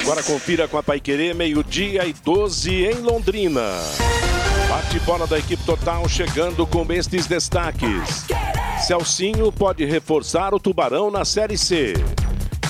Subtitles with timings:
[0.00, 3.72] Agora confira com a Paiquerê, meio-dia e 12 em Londrina.
[4.68, 8.24] Bate-bola da equipe total chegando com estes destaques.
[8.86, 11.94] Celcinho pode reforçar o Tubarão na Série C.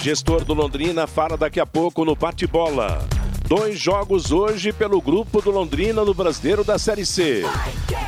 [0.00, 3.06] Gestor do Londrina fala daqui a pouco no bate-bola.
[3.46, 7.42] Dois jogos hoje pelo grupo do Londrina no Brasileiro da Série C.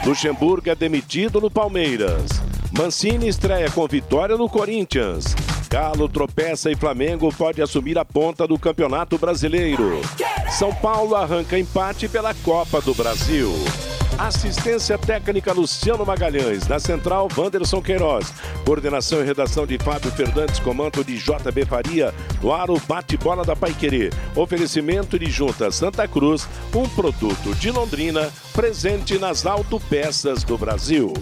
[0.04, 2.30] Luxemburgo é demitido no Palmeiras.
[2.72, 5.36] Mancini estreia com vitória no Corinthians.
[5.70, 10.00] Galo tropeça e Flamengo pode assumir a ponta do Campeonato Brasileiro.
[10.50, 13.54] São Paulo arranca empate pela Copa do Brasil.
[14.18, 16.66] Assistência técnica Luciano Magalhães.
[16.66, 18.34] Na central, Wanderson Queiroz.
[18.64, 22.12] Coordenação e redação de Fábio Fernandes, comando de JB Faria.
[22.42, 24.10] No ar, o bate-bola da Paiquerê.
[24.34, 31.14] Oferecimento de Junta Santa Cruz, um produto de Londrina, presente nas autopeças do Brasil.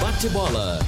[0.00, 0.80] Bate-bola.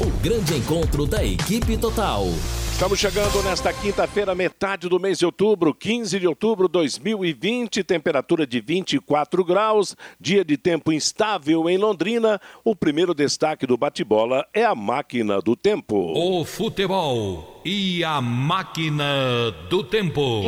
[0.00, 2.24] O grande encontro da equipe total.
[2.72, 8.44] Estamos chegando nesta quinta-feira, metade do mês de outubro, 15 de outubro de 2020, temperatura
[8.44, 12.40] de 24 graus, dia de tempo instável em Londrina.
[12.64, 15.94] O primeiro destaque do bate-bola é a máquina do tempo.
[15.96, 20.42] O futebol e a máquina do tempo.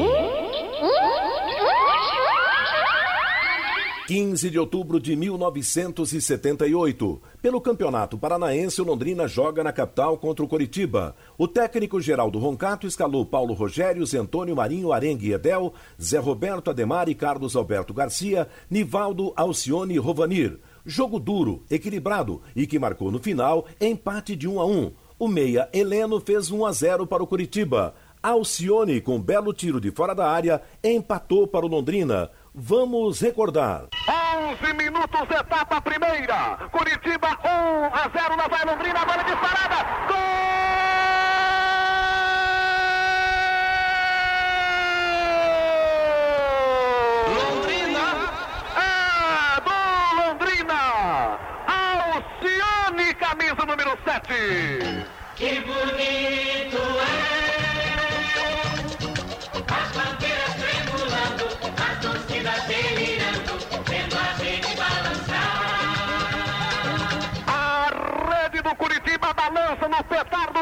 [4.06, 7.20] 15 de outubro de 1978.
[7.42, 11.16] Pelo Campeonato Paranaense, o Londrina joga na capital contra o Coritiba.
[11.36, 17.08] O técnico Geraldo Roncato escalou Paulo Rogério, Antônio Marinho, Arengue e Edel, Zé Roberto Ademar
[17.08, 20.56] e Carlos Alberto Garcia, Nivaldo, Alcione e Rovanir.
[20.84, 24.92] Jogo duro, equilibrado e que marcou no final empate de 1 a 1.
[25.18, 27.92] O meia Heleno fez 1 a 0 para o Curitiba.
[28.22, 32.30] Alcione, com belo tiro de fora da área, empatou para o Londrina.
[32.58, 33.88] Vamos recordar.
[34.08, 36.56] 11 minutos, etapa primeira.
[36.72, 39.84] Curitiba 1 a 0 na vai Londrina, bola disparada.
[40.08, 40.16] Gol!
[47.36, 48.06] Londrina!
[48.78, 49.76] É do
[50.16, 51.38] Londrina!
[51.68, 55.04] Alcione, camisa número 7.
[55.36, 56.95] Que bonito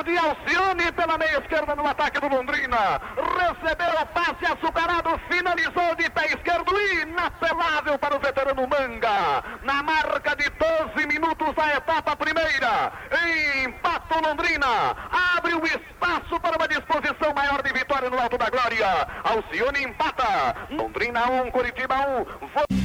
[0.04, 3.00] de Alcione pela meia esquerda no ataque do Londrina.
[3.16, 9.42] Recebeu o passe açucarado, finalizou de pé esquerdo, inapelável para o veterano Manga.
[9.62, 12.92] Na marca de 12 minutos a etapa primeira.
[13.64, 14.94] Empata o Londrina.
[15.36, 19.08] Abre o espaço para uma disposição maior de vitória no Alto da Glória.
[19.24, 20.54] Alcione empata.
[20.70, 21.94] Londrina 1, Curitiba
[22.80, 22.83] 1.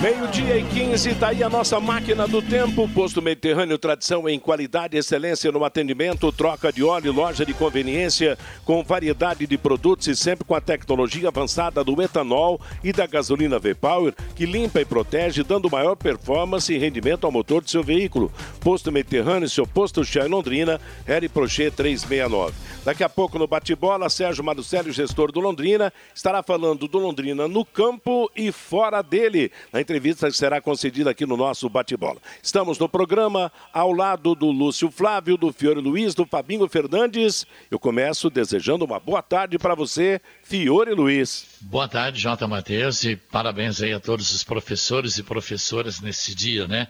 [0.00, 2.88] Meio-dia e 15, tá aí a nossa máquina do tempo.
[2.90, 8.84] Posto Mediterrâneo, tradição em qualidade, excelência no atendimento, troca de óleo, loja de conveniência com
[8.84, 14.14] variedade de produtos e sempre com a tecnologia avançada do etanol e da gasolina V-Power,
[14.36, 18.30] que limpa e protege, dando maior performance e rendimento ao motor do seu veículo.
[18.60, 22.54] Posto Mediterrâneo, seu posto Chá em Londrina, Harry Prochet 369.
[22.84, 27.64] Daqui a pouco no bate-bola, Sérgio Marucelli, gestor do Londrina, estará falando do Londrina no
[27.64, 29.50] campo e fora dele.
[29.72, 32.20] Na entrevista que será concedida aqui no nosso bate-bola.
[32.42, 37.46] Estamos no programa ao lado do Lúcio Flávio, do Fiore Luiz, do Fabinho Fernandes.
[37.70, 41.56] Eu começo desejando uma boa tarde para você, Fiore Luiz.
[41.62, 46.68] Boa tarde, Jota Matheus, e parabéns aí a todos os professores e professoras nesse dia,
[46.68, 46.88] né?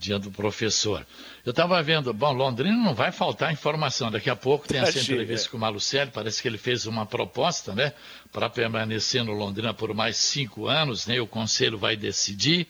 [0.00, 1.06] Dia do professor.
[1.44, 4.10] Eu estava vendo, bom, Londrina não vai faltar informação.
[4.10, 7.74] Daqui a pouco tem essa entrevista com o Malucelli, parece que ele fez uma proposta,
[7.74, 7.92] né?
[8.32, 11.20] Para permanecer no Londrina por mais cinco anos, né?
[11.20, 12.66] O conselho vai decidir.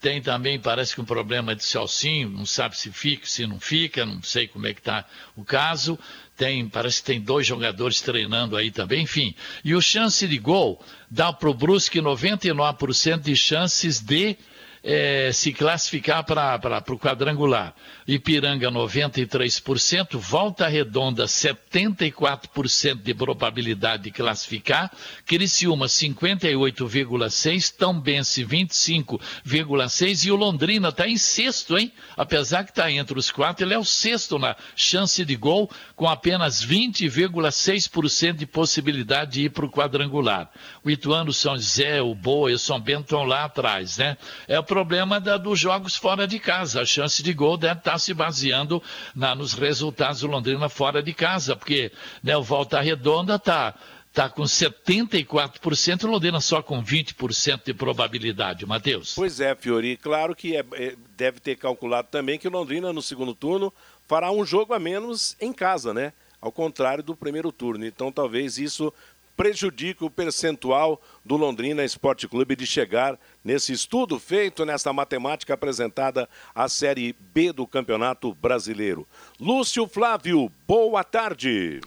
[0.00, 4.04] Tem também, parece que um problema de Celcinho, não sabe se fica, se não fica,
[4.04, 5.04] não sei como é que está
[5.36, 5.96] o caso.
[6.36, 9.32] Tem, parece que tem dois jogadores treinando aí também, enfim.
[9.64, 14.36] E o chance de gol dá para o Brusque 99% de chances de
[14.84, 17.74] é, se classificar para o quadrangular.
[18.06, 24.92] Ipiranga 93%, Volta Redonda 74% de probabilidade de classificar,
[25.24, 31.90] Criciúma 58,6%, Tombense 25,6% e o Londrina está em sexto, hein?
[32.14, 36.06] Apesar que está entre os quatro, ele é o sexto na chance de gol, com
[36.06, 40.50] apenas 20,6% de possibilidade de ir para o quadrangular.
[40.84, 44.18] O Ituano, São José, o Boa e o São Bento estão lá atrás, né?
[44.46, 46.82] É o problema da, dos jogos fora de casa.
[46.82, 48.82] A chance de gol deve estar tá se baseando
[49.14, 51.92] na, nos resultados do Londrina fora de casa, porque
[52.24, 53.72] né, o Volta Redonda está
[54.08, 59.12] está com 74%, Londrina só com 20% de probabilidade, Matheus.
[59.16, 63.02] Pois é, Fiori, claro que é, é, deve ter calculado também que o Londrina no
[63.02, 63.72] segundo turno
[64.06, 66.12] fará um jogo a menos em casa, né?
[66.40, 67.84] Ao contrário do primeiro turno.
[67.84, 68.92] Então talvez isso
[69.36, 76.28] prejudique o percentual do Londrina Esporte Clube de chegar nesse estudo feito nessa matemática apresentada
[76.54, 79.06] à Série B do Campeonato Brasileiro.
[79.40, 81.80] Lúcio Flávio, boa tarde.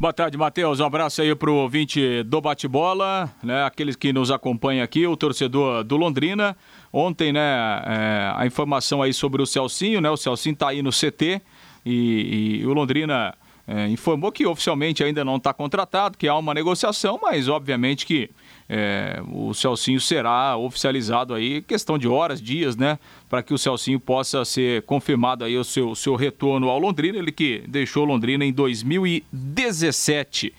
[0.00, 0.78] Boa tarde, Matheus.
[0.78, 3.64] Um abraço aí para o ouvinte do Bate-Bola, né?
[3.64, 6.56] aqueles que nos acompanham aqui, o torcedor do Londrina.
[6.92, 7.40] Ontem, né,
[7.84, 10.08] é, a informação aí sobre o Celcinho, né?
[10.08, 11.42] O Celcinho está aí no CT
[11.84, 13.34] e, e o Londrina
[13.68, 18.30] é, informou que oficialmente ainda não está contratado, que há uma negociação, mas obviamente que
[18.66, 22.98] é, o Celcinho será oficializado aí, questão de horas, dias, né?
[23.28, 27.30] Para que o Celcinho possa ser confirmado aí o seu, seu retorno ao Londrina, ele
[27.30, 30.54] que deixou Londrina em 2017.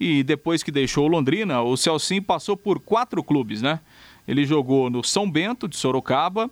[0.00, 3.78] E depois que deixou Londrina, o Celcinho passou por quatro clubes, né?
[4.26, 6.50] Ele jogou no São Bento de Sorocaba,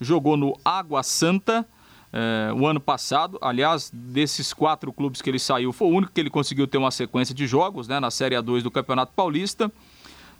[0.00, 1.66] jogou no Água Santa,
[2.12, 3.38] é, o ano passado.
[3.40, 6.90] Aliás, desses quatro clubes que ele saiu, foi o único que ele conseguiu ter uma
[6.90, 9.72] sequência de jogos né, na Série A2 do Campeonato Paulista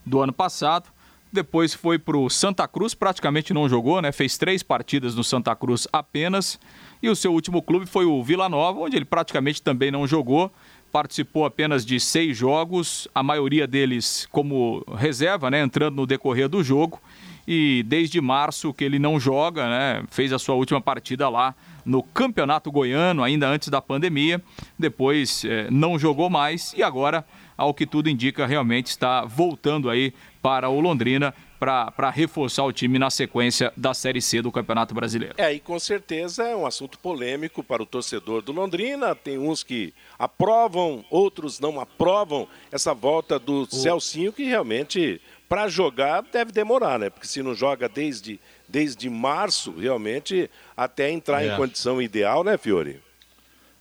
[0.04, 0.88] do ano passado.
[1.32, 4.12] Depois foi para o Santa Cruz, praticamente não jogou, né?
[4.12, 6.60] Fez três partidas no Santa Cruz apenas.
[7.02, 10.52] E o seu último clube foi o Vila Nova, onde ele praticamente também não jogou.
[10.92, 15.62] Participou apenas de seis jogos, a maioria deles como reserva, né?
[15.62, 17.00] Entrando no decorrer do jogo.
[17.46, 20.04] E desde março que ele não joga, né?
[20.10, 21.54] Fez a sua última partida lá
[21.84, 24.42] no Campeonato Goiano, ainda antes da pandemia.
[24.78, 27.24] Depois eh, não jogou mais e agora
[27.56, 32.98] ao que tudo indica, realmente está voltando aí para o Londrina para reforçar o time
[32.98, 35.36] na sequência da Série C do Campeonato Brasileiro.
[35.38, 39.14] É, e com certeza é um assunto polêmico para o torcedor do Londrina.
[39.14, 43.66] Tem uns que aprovam, outros não aprovam essa volta do o...
[43.66, 45.20] Celcinho, que realmente,
[45.52, 47.10] para jogar, deve demorar, né?
[47.10, 51.52] Porque se não joga desde, desde março, realmente, até entrar é.
[51.52, 53.02] em condição ideal, né, Fiore?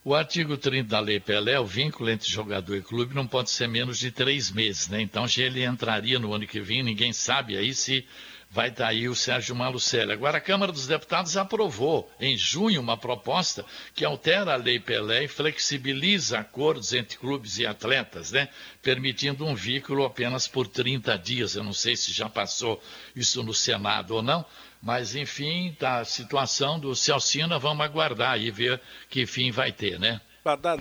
[0.04, 3.68] O artigo 30 da Lei Pelé, o vínculo entre jogador e clube não pode ser
[3.68, 5.00] menos de três meses, né?
[5.00, 8.04] Então, se ele entraria no ano que vem, ninguém sabe aí se
[8.52, 10.12] vai estar aí o Sérgio Malucelli.
[10.12, 13.64] Agora, a Câmara dos Deputados aprovou em junho uma proposta
[13.94, 18.50] que altera a Lei Pelé e flexibiliza acordos entre clubes e atletas, né?
[18.82, 21.56] Permitindo um vínculo apenas por 30 dias.
[21.56, 22.82] Eu não sei se já passou
[23.16, 24.44] isso no Senado ou não,
[24.82, 28.78] mas, enfim, tá, a situação do Celcina, vamos aguardar e ver
[29.08, 30.20] que fim vai ter, né?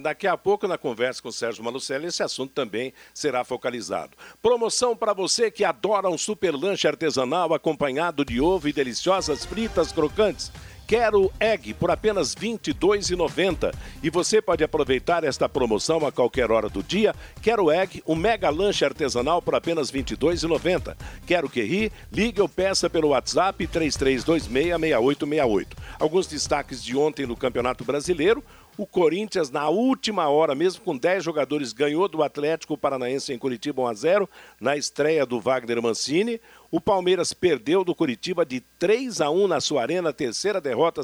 [0.01, 4.17] Daqui a pouco, na conversa com o Sérgio Malucelli, esse assunto também será focalizado.
[4.41, 9.91] Promoção para você que adora um super lanche artesanal acompanhado de ovo e deliciosas fritas
[9.91, 10.51] crocantes.
[10.91, 13.73] Quero Egg por apenas R$ 22,90.
[14.03, 17.15] E você pode aproveitar esta promoção a qualquer hora do dia.
[17.41, 20.97] Quero Egg, um mega lanche artesanal por apenas R$ 22,90.
[21.25, 21.89] Quero que ri?
[22.11, 25.67] Ligue ou peça pelo WhatsApp 33266868.
[25.97, 28.43] Alguns destaques de ontem no Campeonato Brasileiro.
[28.77, 33.81] O Corinthians, na última hora, mesmo com 10 jogadores, ganhou do Atlético Paranaense em Curitiba
[33.81, 34.29] 1 a 0
[34.61, 36.39] na estreia do Wagner Mancini.
[36.71, 41.01] O Palmeiras perdeu do Curitiba de 3 a 1 na sua arena, terceira derrota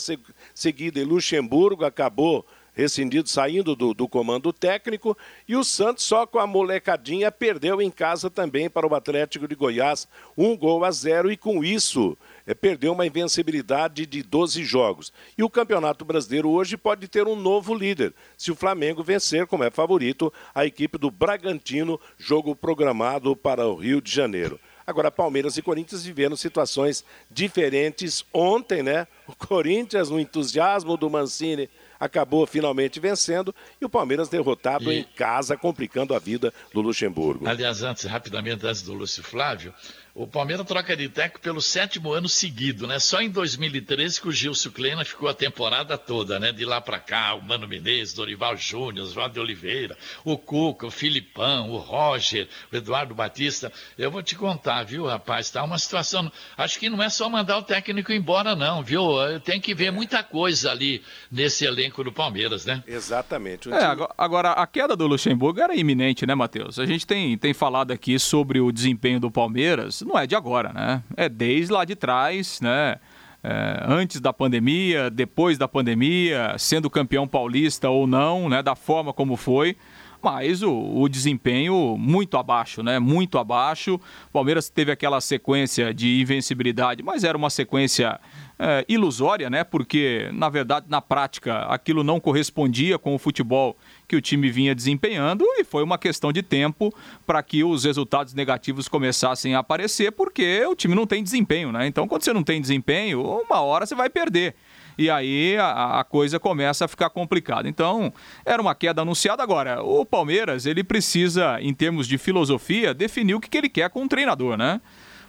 [0.55, 2.45] seguida em Luxemburgo, acabou
[2.77, 5.17] rescindido, saindo do, do, comando técnico.
[5.47, 9.55] E o Santos, só com a molecadinha, perdeu em casa também para o Atlético de
[9.55, 10.07] Goiás,
[10.37, 11.31] um gol a zero.
[11.31, 12.15] E com isso,
[12.53, 15.11] perdeu uma invencibilidade de 12 jogos.
[15.37, 19.63] E o Campeonato Brasileiro hoje pode ter um novo líder, se o Flamengo vencer, como
[19.63, 24.59] é favorito, a equipe do Bragantino, jogo programado para o Rio de Janeiro.
[24.87, 29.05] Agora, Palmeiras e Corinthians viveram situações diferentes ontem, né?
[29.27, 34.99] O Corinthians, no entusiasmo do Mancini, acabou finalmente vencendo e o Palmeiras derrotado e...
[34.99, 37.45] em casa, complicando a vida do Luxemburgo.
[37.45, 39.73] Aliás, antes, rapidamente, antes do Lúcio Flávio,
[40.17, 42.97] o Palmeiras troca de técnico pelo sétimo ano seguido, né?
[42.97, 46.51] Só em 2013 que o Gilson Kleina ficou a temporada toda, né?
[46.51, 49.95] De lá para cá, o Mano Menezes, Dorival Júnior, Oswaldo de Oliveira,
[50.25, 53.71] o Cuca, o Filipão, o Roger, o Eduardo Batista.
[53.95, 55.51] Eu vou te contar, viu, rapaz?
[55.51, 56.31] Tá uma situação.
[56.57, 59.07] Acho que não é só mandar o técnico embora, não, viu?
[59.45, 62.83] Tem que ver muita coisa ali nesse elenco do Palmeiras, né?
[62.87, 63.71] Exatamente.
[63.71, 66.79] É, agora, a queda do Luxemburgo era iminente, né, Matheus?
[66.79, 70.71] A gente tem, tem falado aqui sobre o desempenho do Palmeiras não é de agora,
[70.73, 71.03] né?
[71.15, 72.97] É desde lá de trás, né?
[73.43, 78.63] É, antes da pandemia, depois da pandemia, sendo campeão paulista ou não, né?
[78.63, 79.75] Da forma como foi
[80.21, 82.99] mas o, o, desempenho muito abaixo, né?
[82.99, 83.95] Muito abaixo.
[83.95, 88.19] O Palmeiras teve aquela sequência de invencibilidade, mas era uma sequência
[88.57, 89.63] é, ilusória, né?
[89.63, 94.73] Porque, na verdade, na prática, aquilo não correspondia com o futebol que o time vinha
[94.73, 96.93] desempenhando e foi uma questão de tempo
[97.25, 101.87] para que os resultados negativos começassem a aparecer, porque o time não tem desempenho, né?
[101.87, 104.55] Então, quando você não tem desempenho, uma hora você vai perder
[104.97, 107.69] e aí a, a, coisa começa a ficar complicada.
[107.69, 108.11] Então,
[108.43, 109.43] era uma queda anunciada.
[109.43, 113.89] Agora, o Palmeiras, ele precisa, em termos de filosofia, definir o que, que ele quer
[113.89, 114.81] com o treinador, né?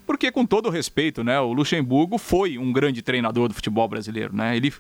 [0.09, 4.35] Porque, com todo respeito, né, o Luxemburgo foi um grande treinador do futebol brasileiro.
[4.35, 4.57] Né?
[4.57, 4.73] Ele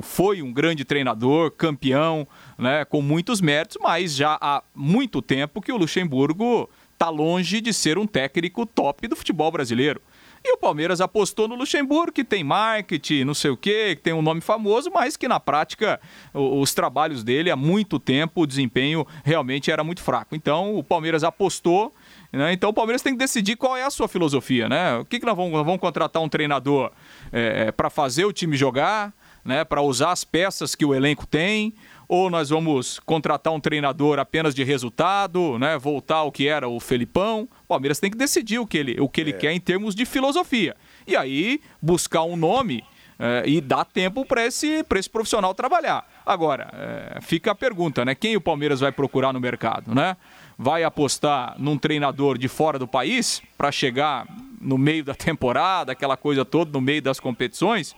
[0.00, 2.24] foi um grande treinador, campeão,
[2.56, 7.72] né, com muitos méritos, mas já há muito tempo que o Luxemburgo está longe de
[7.72, 10.00] ser um técnico top do futebol brasileiro.
[10.44, 14.12] E o Palmeiras apostou no Luxemburgo, que tem marketing, não sei o quê, que tem
[14.12, 16.00] um nome famoso, mas que na prática
[16.32, 20.36] os trabalhos dele há muito tempo, o desempenho realmente era muito fraco.
[20.36, 21.92] Então o Palmeiras apostou
[22.32, 22.52] né?
[22.52, 24.96] Então o Palmeiras tem que decidir qual é a sua filosofia, né?
[24.98, 26.90] O que, que nós vamos, nós vamos contratar um treinador
[27.32, 29.12] é, para fazer o time jogar,
[29.44, 29.64] né?
[29.64, 31.74] Para usar as peças que o elenco tem,
[32.08, 35.78] ou nós vamos contratar um treinador apenas de resultado, né?
[35.78, 37.48] Voltar ao que era o Felipão.
[37.64, 39.34] O Palmeiras tem que decidir o que ele, o que ele é.
[39.34, 40.76] quer em termos de filosofia.
[41.06, 42.84] E aí buscar um nome
[43.18, 46.06] é, e dar tempo para esse, esse profissional trabalhar.
[46.24, 48.14] Agora, é, fica a pergunta, né?
[48.14, 50.16] Quem o Palmeiras vai procurar no mercado, né?
[50.58, 54.26] Vai apostar num treinador de fora do país para chegar
[54.60, 57.94] no meio da temporada, aquela coisa toda, no meio das competições,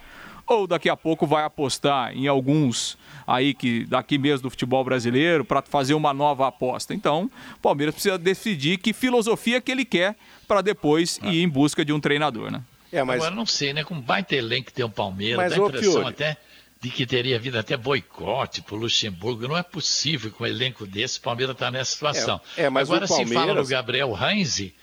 [0.47, 5.45] ou daqui a pouco vai apostar em alguns aí que daqui mesmo do futebol brasileiro
[5.45, 6.95] para fazer uma nova aposta.
[6.95, 11.85] Então, o Palmeiras precisa decidir que filosofia que ele quer para depois ir em busca
[11.85, 12.63] de um treinador, né?
[12.91, 13.17] É, mas...
[13.17, 13.85] Agora não sei, né?
[13.85, 16.09] Com baita elenco que tem o Palmeiras, mas, dá a impressão Fiore...
[16.09, 16.37] até
[16.81, 19.49] de que teria havido até boicote para o Luxemburgo.
[19.49, 22.41] Não é possível com um elenco desse o Palmeiras está nessa situação.
[22.57, 23.29] É, é, mas Agora o Palmeiras...
[23.29, 24.75] se fala no Gabriel Heinze,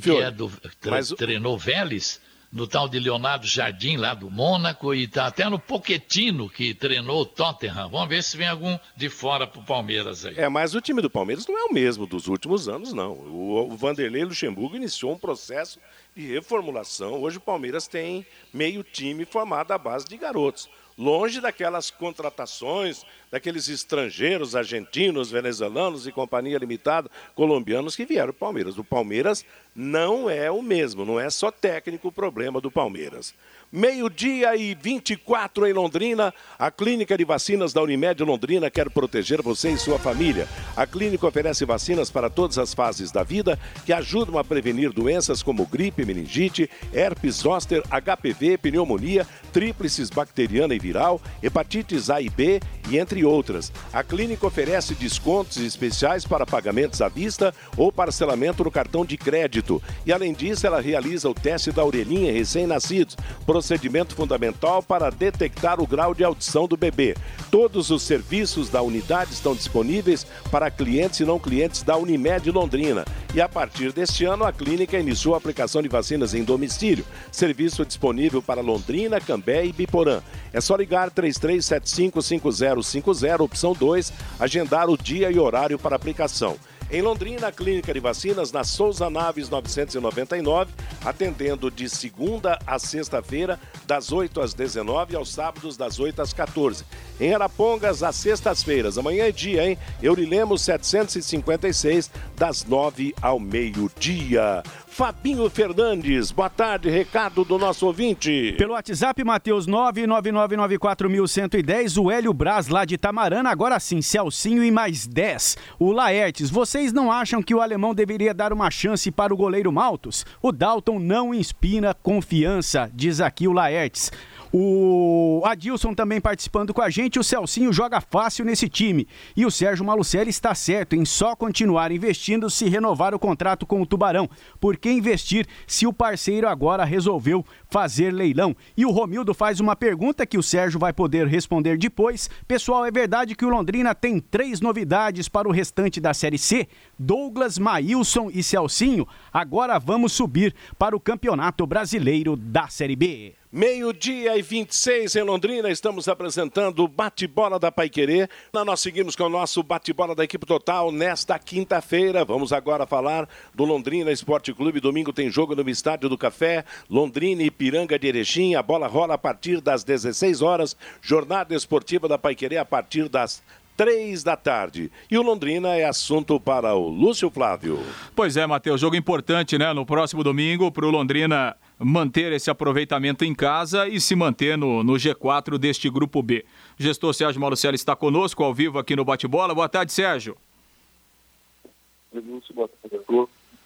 [0.00, 5.04] que é do, tre, treinou Vélez, no tal de Leonardo Jardim, lá do Mônaco, e
[5.04, 7.88] está até no Poquetino, que treinou o Tottenham.
[7.88, 10.38] Vamos ver se vem algum de fora para o Palmeiras aí.
[10.38, 13.12] É, mas o time do Palmeiras não é o mesmo dos últimos anos, não.
[13.12, 15.78] O, o Vanderlei Luxemburgo iniciou um processo
[16.14, 17.22] de reformulação.
[17.22, 23.68] Hoje o Palmeiras tem meio time formado à base de garotos longe daquelas contratações, daqueles
[23.68, 28.78] estrangeiros, argentinos, venezuelanos e companhia limitada, colombianos que vieram para o Palmeiras.
[28.78, 33.34] O Palmeiras não é o mesmo, não é só técnico o problema do Palmeiras.
[33.74, 39.70] Meio-dia e 24 em Londrina, a Clínica de Vacinas da Unimed Londrina quer proteger você
[39.70, 40.46] e sua família.
[40.76, 45.42] A clínica oferece vacinas para todas as fases da vida que ajudam a prevenir doenças
[45.42, 52.60] como gripe, meningite, herpes zoster, HPV, pneumonia, tríplices bacteriana e viral, hepatites A e B
[52.90, 53.72] e entre outras.
[53.90, 59.61] A clínica oferece descontos especiais para pagamentos à vista ou parcelamento no cartão de crédito.
[60.04, 63.16] E além disso, ela realiza o teste da orelhinha em recém-nascidos
[63.46, 67.14] procedimento fundamental para detectar o grau de audição do bebê.
[67.50, 73.04] Todos os serviços da unidade estão disponíveis para clientes e não clientes da Unimed Londrina.
[73.34, 77.04] E a partir deste ano, a clínica iniciou a aplicação de vacinas em domicílio.
[77.30, 80.20] Serviço disponível para Londrina, Cambé e Biporã.
[80.52, 86.58] É só ligar 33755050, opção 2, agendar o dia e horário para aplicação.
[86.92, 90.70] Em Londrina, a Clínica de Vacinas na Souza Naves 999,
[91.02, 96.34] atendendo de segunda a sexta-feira, das 8 às 19 e aos sábados, das 8 às
[96.34, 96.84] 14.
[97.18, 99.78] Em Arapongas, às sextas-feiras, amanhã é dia, hein?
[100.02, 104.62] Eurilemos 756, das 9 ao meio-dia.
[104.92, 108.54] Fabinho Fernandes, boa tarde, recado do nosso ouvinte.
[108.58, 115.06] Pelo WhatsApp, Matheus 99994110, o Hélio Braz lá de Tamarana, agora sim, Celcinho e mais
[115.06, 115.56] 10.
[115.78, 119.72] O Laertes, vocês não acham que o alemão deveria dar uma chance para o goleiro
[119.72, 120.26] Maltos?
[120.42, 124.12] O Dalton não inspira confiança, diz aqui o Laertes.
[124.54, 127.18] O Adilson também participando com a gente.
[127.18, 129.08] O Celcinho joga fácil nesse time.
[129.34, 133.80] E o Sérgio Malucelli está certo em só continuar investindo se renovar o contrato com
[133.80, 134.28] o Tubarão.
[134.60, 138.54] Por que investir se o parceiro agora resolveu fazer leilão?
[138.76, 142.28] E o Romildo faz uma pergunta que o Sérgio vai poder responder depois.
[142.46, 146.68] Pessoal, é verdade que o Londrina tem três novidades para o restante da Série C?
[146.98, 149.08] Douglas, Maílson e Celcinho.
[149.32, 153.41] Agora vamos subir para o Campeonato Brasileiro da Série B.
[153.54, 158.26] Meio-dia e 26 em Londrina, estamos apresentando o bate-bola da Paiquerê.
[158.50, 162.24] Nós seguimos com o nosso bate-bola da equipe total nesta quinta-feira.
[162.24, 164.80] Vamos agora falar do Londrina Esporte Clube.
[164.80, 168.54] Domingo tem jogo no Estádio do Café, Londrina e Piranga de Erechim.
[168.54, 170.74] A bola rola a partir das 16 horas.
[171.02, 173.42] Jornada esportiva da Paiquerê a partir das
[173.76, 174.90] três da tarde.
[175.10, 177.80] E o Londrina é assunto para o Lúcio Flávio.
[178.14, 179.72] Pois é, Matheus, jogo importante, né?
[179.72, 184.82] No próximo domingo, para o Londrina manter esse aproveitamento em casa e se manter no,
[184.82, 186.44] no G4 deste grupo B.
[186.78, 189.54] O gestor Sérgio Malucelli está conosco ao vivo aqui no Bate-Bola.
[189.54, 190.36] Boa tarde, Sérgio.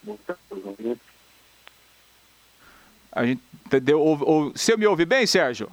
[0.03, 0.41] Boa tarde,
[3.17, 3.99] a gente entendeu.
[3.99, 5.71] Ou, ou, você me ouve bem, Sérgio?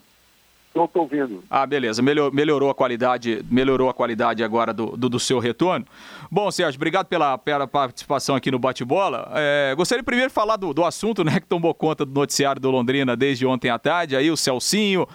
[0.76, 1.44] Não estou ouvindo.
[1.50, 2.02] Ah, beleza.
[2.02, 5.86] Melhor, melhorou a qualidade, melhorou a qualidade agora do, do, do, seu retorno.
[6.32, 9.32] Bom, Sérgio, obrigado pela, pela participação aqui no Bate-Bola.
[9.36, 12.72] É, gostaria primeiro de falar do, do assunto, né, que tomou conta do noticiário do
[12.72, 14.16] Londrina desde ontem à tarde.
[14.16, 15.08] Aí o Celcinho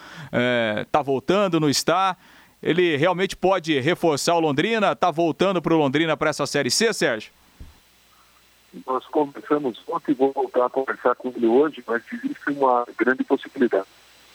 [0.81, 2.17] está é, voltando, não está.
[2.63, 4.93] Ele realmente pode reforçar o Londrina?
[4.93, 7.33] Está voltando para o Londrina para essa Série C, Sérgio?
[8.87, 13.87] Nós conversamos ontem, vou voltar a conversar com ele hoje, mas existe uma grande possibilidade.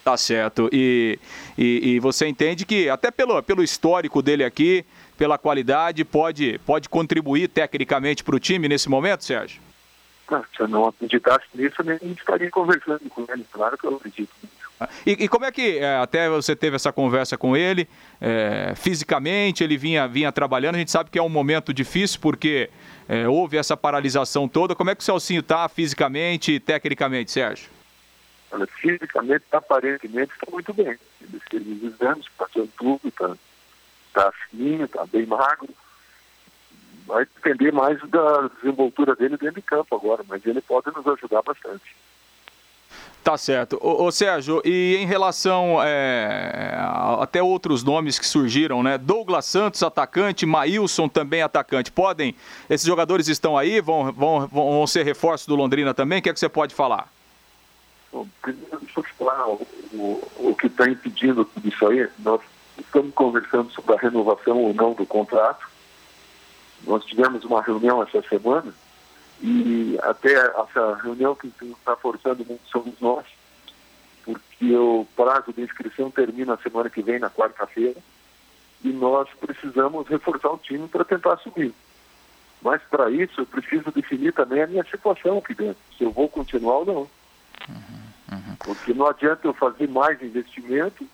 [0.04, 0.70] Tá certo.
[0.72, 1.18] E,
[1.58, 4.86] e, e, você entende que, até pelo, pelo histórico dele aqui,
[5.18, 9.62] pela qualidade, pode, pode contribuir tecnicamente para o time nesse momento, Sérgio?
[10.30, 13.46] Ah, se eu não acreditasse nisso, nem estaria conversando com ele.
[13.50, 14.64] Claro que eu acredito nisso.
[15.06, 17.88] E, e, como é que é, até você teve essa conversa com ele?
[18.20, 20.76] É, fisicamente, ele vinha, vinha trabalhando.
[20.76, 22.70] A gente sabe que é um momento difícil porque
[23.08, 24.76] é, houve essa paralisação toda.
[24.76, 27.70] Como é que o Celcinho está fisicamente e tecnicamente, Sérgio?
[28.54, 30.96] Olha, fisicamente, aparentemente, está muito bem.
[31.20, 33.36] Ele fez os exames, passou tudo, está
[34.14, 35.68] tá fininho, está bem magro.
[37.08, 41.42] Vai depender mais da desenvoltura dele dentro de campo agora, mas ele pode nos ajudar
[41.42, 41.96] bastante.
[43.24, 43.80] Tá certo.
[43.82, 46.78] Ô Sérgio, e em relação é,
[47.20, 49.00] até outros nomes que surgiram, né?
[49.00, 51.92] Douglas Santos, atacante, Maílson também atacante.
[51.92, 52.36] Podem,
[52.70, 56.20] esses jogadores estão aí, vão, vão, vão ser reforços do Londrina também?
[56.20, 57.10] O que é que você pode falar?
[59.18, 62.08] Falar o, o, o que está impedindo tudo isso aí.
[62.20, 62.42] Nós
[62.78, 65.68] estamos conversando sobre a renovação ou não do contrato.
[66.86, 68.74] Nós tivemos uma reunião essa semana
[69.42, 73.26] e até essa reunião que está forçando muito somos nós,
[74.24, 78.00] porque o prazo de inscrição termina semana que vem, na quarta-feira,
[78.84, 81.74] e nós precisamos reforçar o time para tentar subir.
[82.62, 86.30] Mas para isso eu preciso definir também a minha situação aqui dentro, se eu vou
[86.30, 87.10] continuar ou não.
[87.70, 88.03] Uhum.
[88.60, 91.06] Porque não adianta eu fazer mais investimento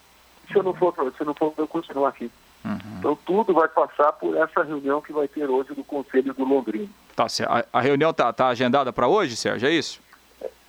[0.48, 2.32] se eu não for, se eu não for eu continuar aqui.
[2.66, 2.80] Uhum.
[3.00, 6.90] Então tudo vai passar por essa reunião que vai ter hoje do Conselho do Londrina.
[7.16, 10.02] Tá, a, a reunião está tá agendada para hoje, Sérgio, é isso?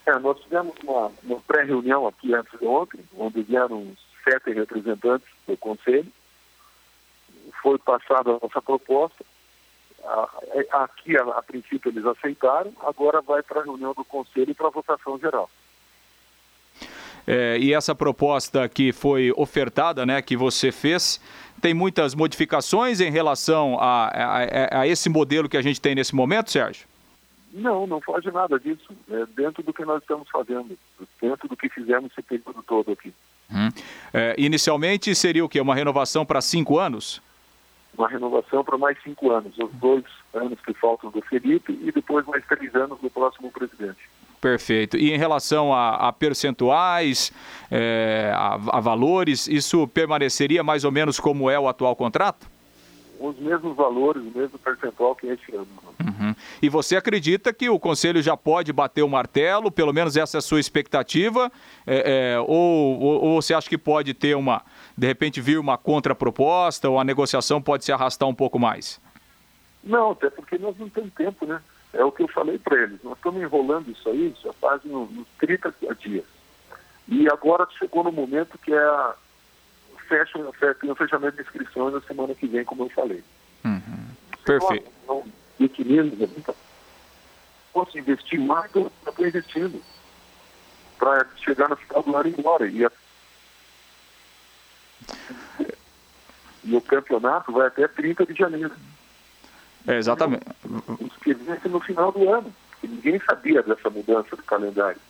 [0.06, 3.92] É, nós tivemos uma, uma pré-reunião aqui antes de ontem, onde vieram
[4.24, 6.10] sete representantes do Conselho.
[7.62, 9.24] Foi passada a nossa proposta.
[10.72, 14.68] Aqui, a, a princípio, eles aceitaram, agora vai para a reunião do Conselho e para
[14.68, 15.50] a votação geral.
[17.26, 21.20] É, e essa proposta que foi ofertada, né, que você fez,
[21.60, 26.14] tem muitas modificações em relação a, a, a, esse modelo que a gente tem nesse
[26.14, 26.86] momento, Sérgio?
[27.52, 28.94] Não, não foge nada disso.
[29.10, 30.78] É dentro do que nós estamos fazendo,
[31.20, 33.12] dentro do que fizemos esse período todo aqui.
[33.52, 33.68] Hum.
[34.14, 35.60] É, inicialmente seria o quê?
[35.60, 37.20] Uma renovação para cinco anos?
[37.98, 39.58] Uma renovação para mais cinco anos.
[39.58, 43.98] Os dois anos que faltam do Felipe e depois mais três anos do próximo presidente.
[44.40, 44.96] Perfeito.
[44.96, 47.30] E em relação a, a percentuais,
[47.70, 52.48] é, a, a, valores, isso permaneceria mais ou menos como é o atual contrato?
[53.18, 55.68] Os mesmos valores, o mesmo percentual que este ano.
[56.00, 56.34] Uhum.
[56.62, 60.40] E você acredita que o Conselho já pode bater o martelo, pelo menos essa é
[60.40, 61.52] a sua expectativa?
[61.86, 64.62] É, é, ou, ou, ou você acha que pode ter uma,
[64.96, 68.98] de repente vir uma contraproposta, ou a negociação pode se arrastar um pouco mais?
[69.84, 71.60] Não, até porque nós não temos tempo, né?
[71.92, 73.02] É o que eu falei para eles.
[73.02, 76.24] Nós estamos enrolando isso aí já fazem uns, uns 30 dias.
[77.08, 79.14] E agora chegou no momento que é a,
[80.10, 83.22] fecha, o fechamento de inscrições na semana que vem, como eu falei.
[83.64, 84.08] Uhum.
[84.28, 84.90] Então, Perfeito.
[85.06, 85.24] Não,
[85.60, 86.34] é equilíbrio, né?
[86.36, 86.54] então,
[87.72, 89.82] posso investir mais do que eu estou investindo
[90.98, 92.68] para chegar no final do ano e ir embora.
[92.68, 92.92] E, a...
[96.64, 98.74] e o campeonato vai até 30 de janeiro.
[99.86, 100.44] É, exatamente.
[101.00, 102.52] Experiência no final do ano.
[102.82, 105.00] Ninguém sabia dessa mudança do calendário.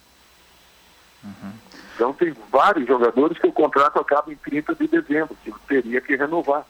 [1.94, 6.16] Então tem vários jogadores que o contrato acaba em 30 de dezembro, que teria que
[6.16, 6.66] renovar.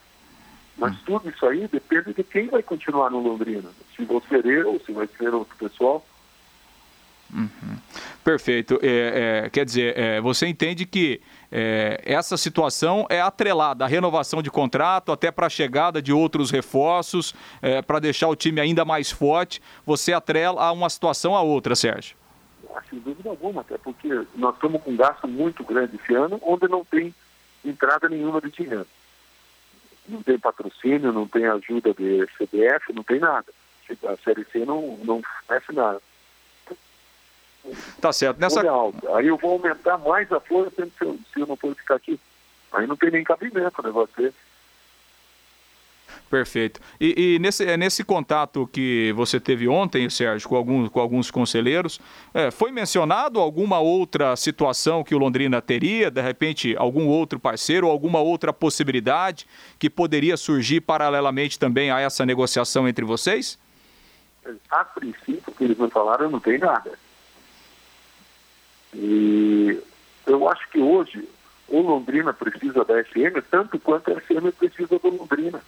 [0.76, 3.68] Mas tudo isso aí depende de quem vai continuar no Londrina.
[3.94, 6.04] Se vou ser eu, se vai ser outro pessoal.
[8.24, 8.78] Perfeito.
[8.82, 11.20] É, é, quer dizer, é, você entende que
[11.52, 16.50] é, essa situação é atrelada à renovação de contrato, até para a chegada de outros
[16.50, 17.34] reforços,
[17.86, 19.60] para deixar o time ainda mais forte.
[19.84, 22.16] Você atrela a uma situação a outra, Sérgio.
[22.88, 26.68] Sem dúvida alguma, até porque nós estamos com um gasto muito grande esse ano, onde
[26.68, 27.14] não tem
[27.64, 28.86] entrada nenhuma de dinheiro.
[30.08, 33.46] Não tem patrocínio, não tem ajuda de CBF, não tem nada.
[34.06, 36.00] A Série C não, não oferece nada.
[38.00, 38.38] Tá certo.
[38.38, 38.60] Nessa...
[39.14, 42.18] Aí eu vou aumentar mais a folha se eu, se eu não for ficar aqui.
[42.72, 43.90] Aí não tem nem cabimento, né?
[43.90, 44.32] Você.
[46.28, 46.80] Perfeito.
[47.00, 51.30] E, e nesse, é, nesse contato que você teve ontem, Sérgio, com, alguns com alguns
[51.30, 52.00] conselheiros,
[52.32, 57.88] é, foi mencionado alguma outra situação que o Londrina teria, de repente, algum outro parceiro,
[57.88, 59.46] alguma outra possibilidade
[59.78, 63.58] que poderia surgir paralelamente também a essa negociação entre vocês?
[64.70, 66.92] A princípio, o que eles me falaram, não tem nada.
[68.94, 69.80] E
[70.26, 71.28] eu acho que hoje
[71.68, 75.60] o Londrina precisa da FM tanto quanto a FM precisa do Londrina.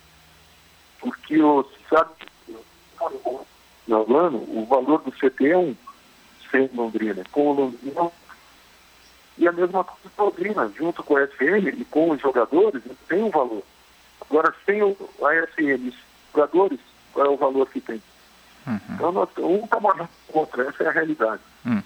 [1.01, 2.11] Porque o sabe,
[3.87, 5.77] no ano, o valor do CT é um
[6.51, 7.23] sem Londrina.
[7.33, 8.11] Com o Londrina
[9.39, 12.83] e a mesma coisa com a Londrina, junto com a FM e com os jogadores,
[13.09, 13.63] tem um valor.
[14.21, 15.97] Agora, sem o, a FM, os
[16.33, 16.81] jogadores,
[17.13, 18.03] qual é o valor que tem?
[18.95, 21.43] Então, nós, um está marcando contra, essa é a realidade.
[21.65, 21.83] Uhum.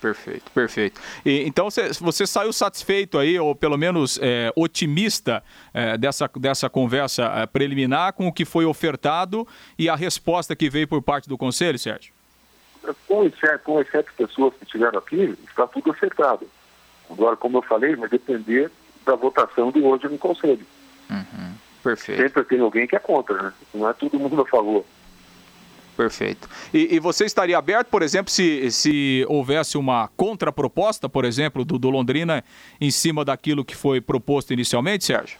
[0.00, 1.00] Perfeito, perfeito.
[1.24, 6.68] E, então você, você saiu satisfeito aí, ou pelo menos é, otimista é, dessa, dessa
[6.68, 9.46] conversa é, preliminar com o que foi ofertado
[9.78, 12.12] e a resposta que veio por parte do Conselho, Sérgio?
[13.08, 16.46] Com as, sete, com pessoas que estiveram aqui, está tudo acertado.
[17.10, 18.70] Agora, como eu falei, vai depender
[19.04, 20.66] da votação de hoje no Conselho.
[21.82, 22.20] Perfeito.
[22.20, 23.52] Sempre tem alguém que é contra, né?
[23.72, 24.84] Não é todo mundo a favor.
[25.96, 26.48] Perfeito.
[26.74, 31.78] E, e você estaria aberto, por exemplo, se, se houvesse uma contraproposta, por exemplo, do,
[31.78, 32.44] do Londrina
[32.80, 35.38] em cima daquilo que foi proposto inicialmente, Sérgio?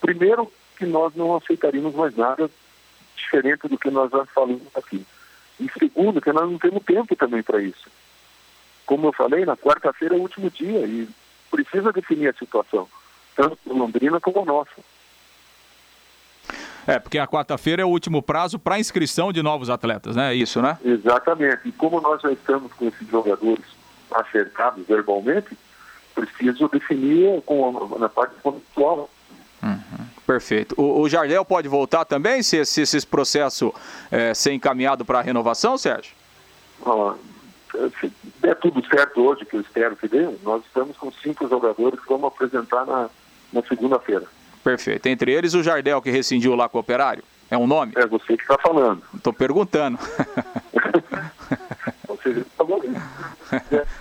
[0.00, 2.50] Primeiro, que nós não aceitaríamos mais nada
[3.14, 5.06] diferente do que nós já falamos aqui.
[5.60, 7.88] E segundo, que nós não temos tempo também para isso.
[8.86, 11.08] Como eu falei, na quarta-feira é o último dia e
[11.50, 12.88] precisa definir a situação,
[13.36, 14.82] tanto do Londrina como a nossa.
[16.86, 20.32] É, porque a quarta-feira é o último prazo para inscrição de novos atletas, né?
[20.32, 20.78] É Isso, né?
[20.84, 21.68] Exatamente.
[21.68, 23.64] E como nós já estamos com esses jogadores
[24.12, 25.56] acertados verbalmente,
[26.14, 29.08] preciso definir com, na parte conceitual.
[30.26, 30.74] Perfeito.
[30.78, 33.74] O, o Jardel pode voltar também se, se esse processo
[34.10, 36.14] é, ser encaminhado para renovação, Sérgio?
[36.82, 37.14] Ó,
[38.00, 41.98] se der tudo certo hoje, que eu espero que dê, nós estamos com cinco jogadores
[41.98, 43.10] que vamos apresentar na,
[43.52, 44.24] na segunda-feira.
[44.62, 45.06] Perfeito.
[45.06, 47.22] Entre eles o Jardel que rescindiu lá com o Operário.
[47.50, 47.92] É um nome?
[47.96, 49.02] É você que está falando.
[49.14, 49.98] Estou perguntando.
[52.06, 52.46] Você isso.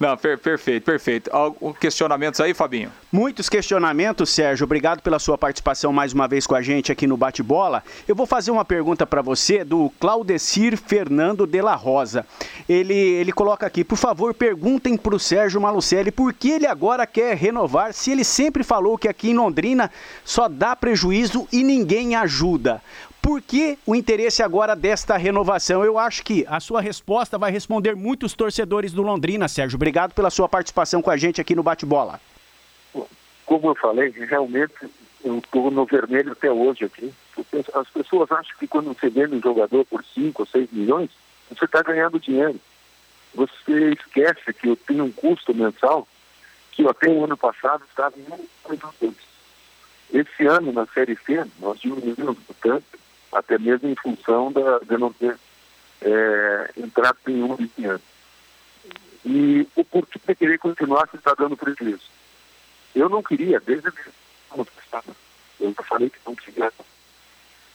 [0.00, 1.28] Não, per- perfeito, perfeito.
[1.30, 2.90] Algum questionamentos aí, Fabinho?
[3.12, 4.64] Muitos questionamentos, Sérgio.
[4.64, 7.84] Obrigado pela sua participação mais uma vez com a gente aqui no Bate-Bola.
[8.08, 12.24] Eu vou fazer uma pergunta para você do Claudecir Fernando de la Rosa.
[12.66, 17.06] Ele, ele coloca aqui, por favor, perguntem para o Sérgio Malucelli por que ele agora
[17.06, 19.90] quer renovar, se ele sempre falou que aqui em Londrina
[20.24, 22.80] só dá prejuízo e ninguém ajuda.
[23.22, 25.84] Por que o interesse agora desta renovação?
[25.84, 29.76] Eu acho que a sua resposta vai responder muitos torcedores do Londrina, Sérgio.
[29.76, 32.20] Obrigado pela sua participação com a gente aqui no Bate-Bola.
[33.44, 34.74] Como eu falei, realmente
[35.24, 37.12] eu estou no vermelho até hoje aqui.
[37.74, 41.10] As pessoas acham que quando você vende um jogador por 5 ou 6 milhões,
[41.48, 42.58] você está ganhando dinheiro.
[43.34, 46.06] Você esquece que eu tenho um custo mensal
[46.72, 48.24] que até o ano passado estava em
[48.68, 49.12] 1,2.
[50.12, 52.99] Esse ano, na Série C, nós diminuímos tanto,
[53.32, 55.38] até mesmo em função da, de não ter
[56.02, 58.00] é, entrado nenhum de dinheiro.
[59.24, 62.08] E o porquê de querer continuar se está dando prejuízo?
[62.94, 63.92] Eu não queria, desde o
[64.54, 65.14] ano passado,
[65.60, 66.72] eu já falei que não queria.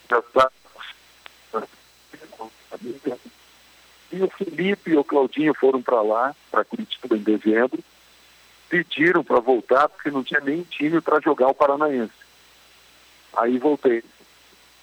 [0.04, 0.50] Está.
[4.12, 7.82] E o Felipe e o Claudinho foram para lá, para Curitiba em dezembro,
[8.68, 12.12] pediram para voltar porque não tinha nem time para jogar o Paranaense.
[13.36, 14.02] Aí voltei.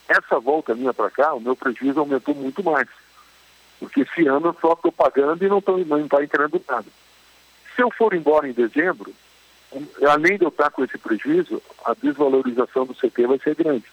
[0.08, 2.88] Essa volta minha para cá, o meu prejuízo aumentou muito mais.
[3.80, 5.74] Porque esse ano eu só estou pagando e não está
[6.10, 6.86] tá entrando nada.
[7.76, 9.14] Se eu for embora em dezembro,
[10.08, 13.86] além de eu estar com esse prejuízo, a desvalorização do CT vai ser grande.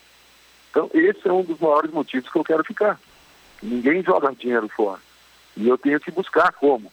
[0.70, 3.01] Então, esse é um dos maiores motivos que eu quero ficar.
[3.62, 5.01] Ninguém joga dinheiro fora.
[5.57, 6.92] E eu tenho que buscar como.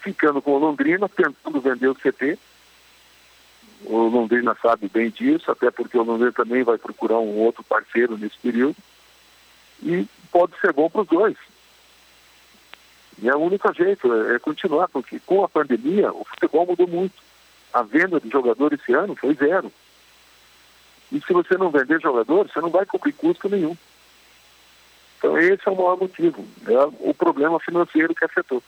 [0.00, 2.38] Ficando com o Londrina, tentando vender o CT.
[3.84, 8.16] O Londrina sabe bem disso, até porque o Londrina também vai procurar um outro parceiro
[8.16, 8.76] nesse período.
[9.82, 11.36] E pode ser bom para os dois.
[13.20, 16.86] E é o único jeito, é, é continuar, porque com a pandemia o futebol mudou
[16.86, 17.14] muito.
[17.72, 19.72] A venda de jogadores esse ano foi zero.
[21.10, 23.76] E se você não vender jogadores, você não vai cobrir custo nenhum.
[25.18, 28.62] Então esse é o maior motivo, é o problema financeiro que afetou.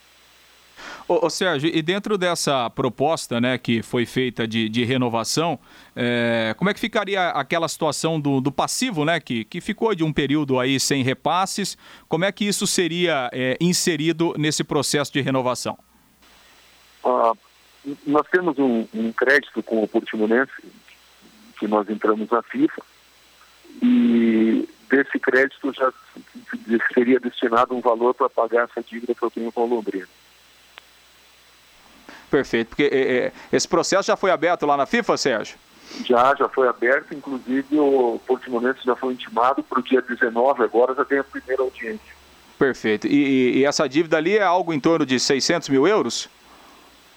[1.06, 5.58] Ô, ô, Sérgio, e dentro dessa proposta né, que foi feita de, de renovação,
[5.94, 10.02] é, como é que ficaria aquela situação do, do, passivo, né, que, que ficou de
[10.02, 11.76] um período aí sem repasses?
[12.08, 15.78] Como é que isso seria é, inserido nesse processo de renovação?
[17.04, 17.34] Ah,
[18.06, 20.52] nós temos um, um crédito com o Portimonense,
[21.58, 22.82] que nós entramos na FIFA,
[23.82, 25.92] e desse crédito já
[26.94, 30.08] seria destinado um valor para pagar essa dívida que eu tenho com o Londrina.
[32.34, 35.56] Perfeito, porque é, é, esse processo já foi aberto lá na FIFA, Sérgio?
[36.04, 40.96] Já, já foi aberto, inclusive o Portimonense já foi intimado para o dia 19, agora
[40.96, 42.12] já tem a primeira audiência.
[42.58, 43.06] Perfeito.
[43.06, 46.28] E, e, essa dívida ali é algo em torno de 600 mil euros?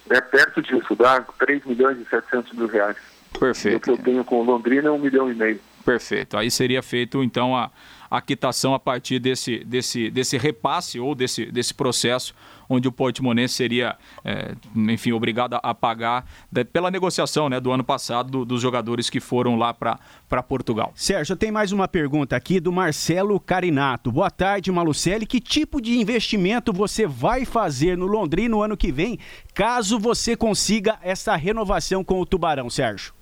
[0.08, 2.98] É perto disso, dá 3 milhões e 700 mil reais.
[3.40, 3.74] Perfeito.
[3.74, 5.60] E o que eu tenho com Londrina é um milhão e meio.
[5.84, 6.38] Perfeito.
[6.38, 7.72] Aí seria feito então a,
[8.10, 12.34] a quitação a partir desse, desse, desse repasse ou desse, desse processo
[12.70, 17.84] onde o Portimonense seria, é, enfim, obrigado a pagar de, pela negociação né, do ano
[17.84, 20.92] passado do, dos jogadores que foram lá para Portugal.
[20.96, 24.12] Sérgio, tem mais uma pergunta aqui do Marcelo Carinato.
[24.12, 25.26] Boa tarde, Malucelli.
[25.26, 29.20] Que tipo de investimento você vai fazer no Londrina no ano que vem,
[29.54, 33.14] caso você consiga essa renovação com o Tubarão, Sérgio?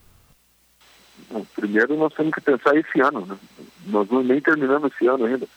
[1.32, 3.36] Bom, primeiro nós temos que pensar esse ano, né?
[3.86, 5.48] Nós não nem terminamos esse ano ainda.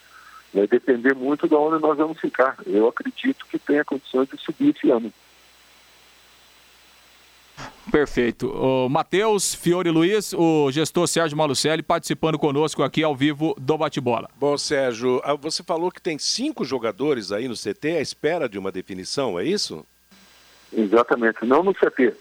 [0.52, 2.56] Vai depender muito de onde nós vamos ficar.
[2.66, 5.12] Eu acredito que tenha condições de subir esse ano.
[7.90, 8.48] Perfeito.
[8.50, 14.28] O Matheus Fiore Luiz, o gestor Sérgio Malucelli, participando conosco aqui ao vivo do Bate-Bola.
[14.36, 18.58] Bom, Sérgio, ah, você falou que tem cinco jogadores aí no CT à espera de
[18.58, 19.84] uma definição, é isso?
[20.72, 22.14] Exatamente, não no CT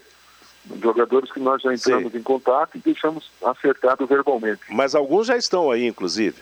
[0.80, 2.18] jogadores que nós já entramos Sim.
[2.18, 4.60] em contato e deixamos acertado verbalmente.
[4.68, 6.36] Mas alguns já estão aí, inclusive.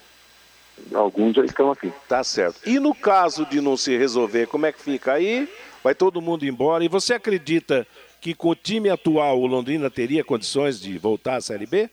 [0.92, 1.92] Alguns já estão aqui.
[2.08, 2.60] Tá certo.
[2.66, 5.12] E no caso de não se resolver, como é que fica?
[5.12, 5.48] Aí
[5.82, 6.84] vai todo mundo embora.
[6.84, 7.86] E você acredita
[8.20, 11.88] que com o time atual o Londrina teria condições de voltar à Série B?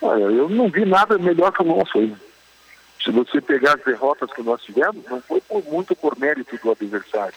[0.00, 2.14] Olha, eu não vi nada melhor que o nosso aí.
[3.02, 6.70] Se você pegar as derrotas que nós tivemos, não foi por, muito por mérito do
[6.70, 7.34] adversário.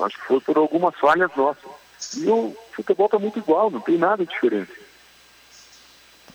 [0.00, 1.70] Acho que foi por algumas falhas nossas.
[2.16, 4.72] E o futebol está muito igual, não tem nada diferente.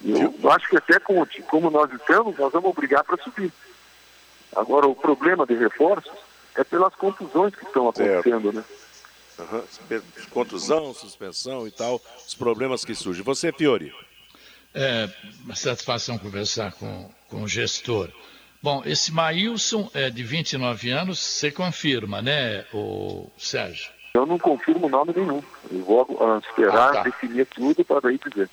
[0.03, 3.51] Eu acho que até como, como nós estamos, nós vamos brigar para subir.
[4.55, 6.11] Agora, o problema de reforços
[6.55, 8.55] é pelas contusões que estão acontecendo, certo.
[8.55, 8.63] né?
[9.39, 10.01] Uhum.
[10.29, 13.23] Contusão, suspensão e tal, os problemas que surgem.
[13.23, 13.93] Você, Fiore?
[14.73, 15.09] É
[15.43, 18.09] uma satisfação conversar com, com o gestor.
[18.61, 23.91] Bom, esse Maílson é de 29 anos, você confirma, né, o Sérgio?
[24.15, 25.41] Eu não confirmo nome nenhum.
[25.71, 27.01] Eu vou uh, esperar ah, tá.
[27.01, 28.47] definir tudo para daí dizer.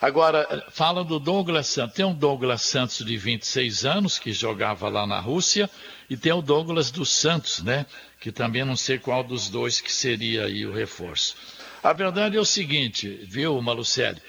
[0.00, 1.94] Agora, fala do Douglas Santos.
[1.94, 5.70] Tem um Douglas Santos de 26 anos, que jogava lá na Rússia,
[6.10, 7.86] e tem o Douglas dos Santos, né?
[8.18, 11.36] Que também não sei qual dos dois que seria aí o reforço.
[11.80, 14.20] A verdade é o seguinte, viu, Malucelli?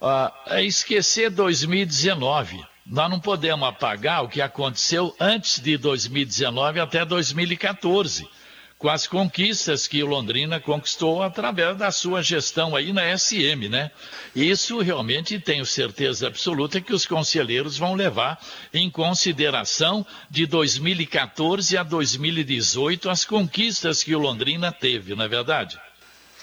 [0.00, 2.64] Uh, é esquecer 2019.
[2.86, 8.37] Nós não podemos apagar o que aconteceu antes de 2019 até 2014
[8.78, 13.90] com as conquistas que o Londrina conquistou através da sua gestão aí na SM, né?
[14.34, 18.38] Isso realmente tenho certeza absoluta que os conselheiros vão levar
[18.72, 25.80] em consideração de 2014 a 2018 as conquistas que o Londrina teve, não é verdade?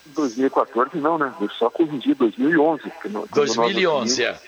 [0.08, 1.34] 2014 não, né?
[1.40, 2.92] Eu só corrigi 2011.
[3.34, 4.40] 2011, é.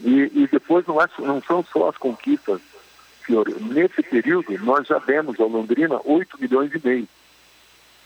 [0.00, 2.60] E, e depois não, é, não são só as conquistas
[3.26, 7.08] senhor, nesse período nós já demos ao Londrina 8 milhões e meio.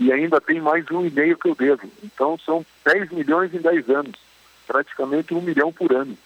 [0.01, 1.91] E ainda tem mais um e meio que eu devo.
[2.03, 4.15] Então são 10 milhões em 10 anos.
[4.67, 6.17] Praticamente um milhão por ano.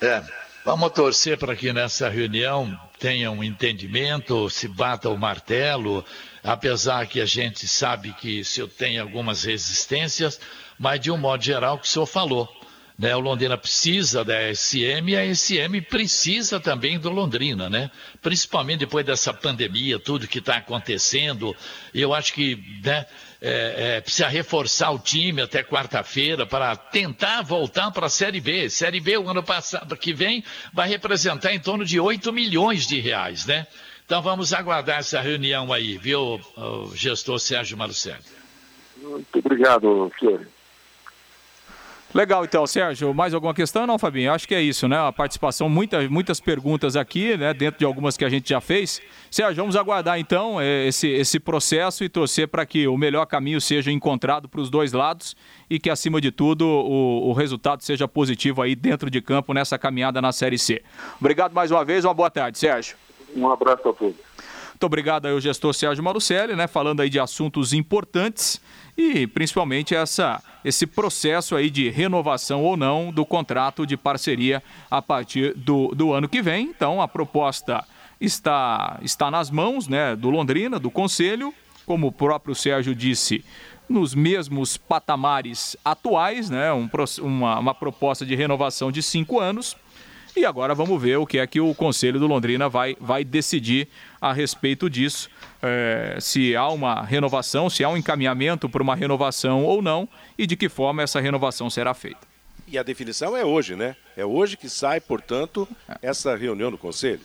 [0.00, 0.22] É,
[0.64, 6.04] vamos torcer para que nessa reunião tenha um entendimento, se bata o martelo,
[6.42, 10.40] apesar que a gente sabe que isso tem algumas resistências,
[10.78, 12.48] mas de um modo geral, o que o senhor falou,
[12.98, 13.14] Né?
[13.16, 17.90] O Londrina precisa da SM e a SM precisa também do Londrina, né?
[18.20, 21.56] Principalmente depois dessa pandemia, tudo que está acontecendo.
[21.94, 23.06] Eu acho que né,
[23.40, 28.70] é, é, precisa reforçar o time até quarta-feira para tentar voltar para a Série B.
[28.70, 33.00] Série B, o ano passado que vem, vai representar em torno de 8 milhões de
[33.00, 33.66] reais, né?
[34.04, 36.40] Então vamos aguardar essa reunião aí, viu,
[36.94, 38.22] gestor Sérgio Marucelli.
[39.00, 40.61] Muito obrigado, Flores.
[42.14, 43.86] Legal, então, Sérgio, mais alguma questão?
[43.86, 44.30] Não, Fabinho?
[44.32, 44.98] Acho que é isso, né?
[44.98, 47.54] A participação, muita, muitas perguntas aqui, né?
[47.54, 49.00] Dentro de algumas que a gente já fez.
[49.30, 53.62] Sérgio, vamos aguardar então é, esse, esse processo e torcer para que o melhor caminho
[53.62, 55.34] seja encontrado para os dois lados
[55.70, 59.78] e que, acima de tudo, o, o resultado seja positivo aí dentro de campo nessa
[59.78, 60.82] caminhada na Série C.
[61.18, 62.94] Obrigado mais uma vez, uma boa tarde, Sérgio.
[63.34, 64.16] Um abraço a todos.
[64.82, 66.66] Muito obrigado aí ao gestor Sérgio Marucelli, né?
[66.66, 68.60] Falando aí de assuntos importantes
[68.96, 75.00] e principalmente essa, esse processo aí de renovação ou não do contrato de parceria a
[75.00, 76.66] partir do, do ano que vem.
[76.66, 77.84] Então a proposta
[78.20, 81.54] está, está nas mãos né, do Londrina, do Conselho,
[81.86, 83.44] como o próprio Sérgio disse,
[83.88, 86.88] nos mesmos patamares atuais, né, um,
[87.22, 89.76] uma, uma proposta de renovação de cinco anos.
[90.34, 93.88] E agora vamos ver o que é que o Conselho do Londrina vai, vai decidir
[94.18, 95.28] a respeito disso.
[95.62, 100.46] É, se há uma renovação, se há um encaminhamento para uma renovação ou não e
[100.46, 102.32] de que forma essa renovação será feita.
[102.66, 103.94] E a definição é hoje, né?
[104.16, 105.68] É hoje que sai, portanto,
[106.00, 107.20] essa reunião do Conselho.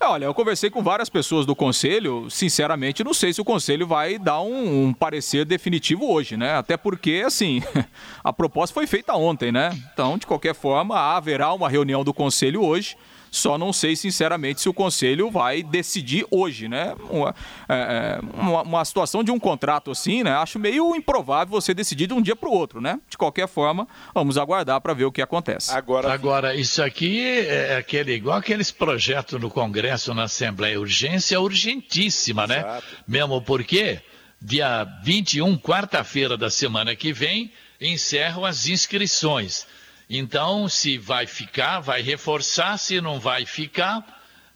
[0.00, 3.86] É, olha, eu conversei com várias pessoas do conselho, sinceramente, não sei se o conselho
[3.86, 6.54] vai dar um, um, parecer definitivo hoje, né?
[6.54, 7.62] Até porque, assim,
[8.24, 9.78] a proposta foi feita ontem, né?
[9.92, 12.96] Então, de qualquer forma, haverá uma reunião do conselho hoje.
[13.30, 16.94] Só não sei, sinceramente, se o Conselho vai decidir hoje, né?
[17.08, 17.34] Uma,
[17.68, 20.32] é, é uma, uma, situação de um contrato assim, né?
[20.32, 22.98] Acho meio improvável você decidir de um dia para o outro, né?
[23.08, 25.70] De qualquer forma, vamos aguardar para ver o que acontece.
[25.70, 32.46] Agora, Agora isso aqui é aquele, igual aqueles projetos no Congresso, na Assembleia, urgência urgentíssima,
[32.46, 32.58] né?
[32.58, 32.86] Exato.
[33.06, 34.00] Mesmo porque
[34.40, 39.66] dia 21, quarta-feira da semana que vem, encerram as inscrições.
[40.12, 44.04] Então, se vai ficar, vai reforçar, se não vai ficar,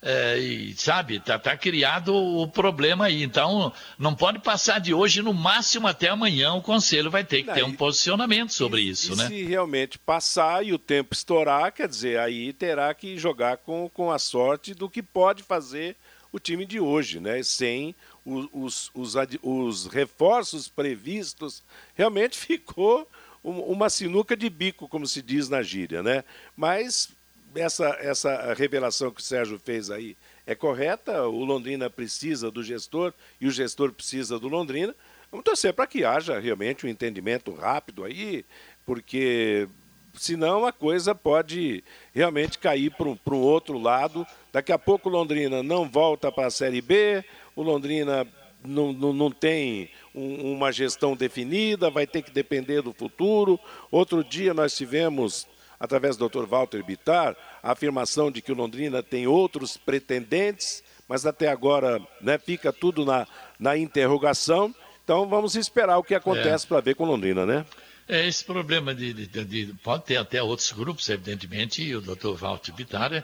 [0.03, 3.23] é, e, sabe, tá, tá, criado o problema aí.
[3.23, 7.47] Então, não pode passar de hoje, no máximo até amanhã, o conselho vai ter que
[7.47, 9.29] não, ter um posicionamento sobre e, isso, e né?
[9.29, 14.11] Se realmente passar e o tempo estourar, quer dizer, aí terá que jogar com, com
[14.11, 15.95] a sorte do que pode fazer
[16.33, 17.41] o time de hoje, né?
[17.45, 21.63] Sem os, os, os, os reforços previstos,
[21.95, 23.09] realmente ficou
[23.45, 26.25] uma sinuca de bico, como se diz na gíria, né?
[26.57, 27.11] Mas
[27.55, 33.13] essa, essa revelação que o Sérgio fez aí é correta, o Londrina precisa do gestor
[33.41, 34.95] e o gestor precisa do Londrina.
[35.31, 38.45] Vamos torcer para que haja realmente um entendimento rápido aí,
[38.87, 39.69] porque
[40.15, 44.27] senão a coisa pode realmente cair para um outro lado.
[44.53, 48.27] Daqui a pouco o Londrina não volta para a Série B, o Londrina
[48.67, 53.61] não, não, não tem um, uma gestão definida, vai ter que depender do futuro.
[53.91, 55.47] Outro dia nós tivemos,
[55.79, 56.47] através do Dr.
[56.47, 62.39] Walter Bittar, a afirmação de que o Londrina tem outros pretendentes, mas até agora né,
[62.39, 63.27] fica tudo na,
[63.59, 64.75] na interrogação.
[65.05, 66.69] Então vamos esperar o que acontece é.
[66.69, 67.67] para ver com Londrina, né?
[68.07, 72.35] É esse problema de, de, de, Pode ter até outros grupos, evidentemente, e o Dr.
[72.35, 73.23] Walter Bittar é,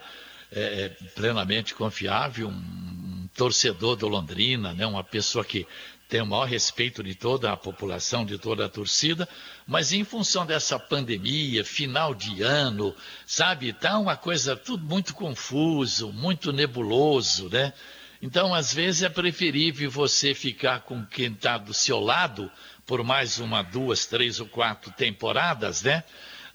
[0.53, 4.87] é, plenamente confiável, um torcedor do Londrina, né?
[4.87, 5.67] uma pessoa que
[6.09, 9.29] tem o maior respeito de toda a população, de toda a torcida,
[9.65, 16.13] mas em função dessa pandemia, final de ano, sabe, tá uma coisa tudo muito confuso,
[16.13, 17.73] muito nebuloso, né?
[18.21, 22.51] Então, às vezes é preferível você ficar com quem está do seu lado
[22.85, 26.03] por mais uma, duas, três ou quatro temporadas, né?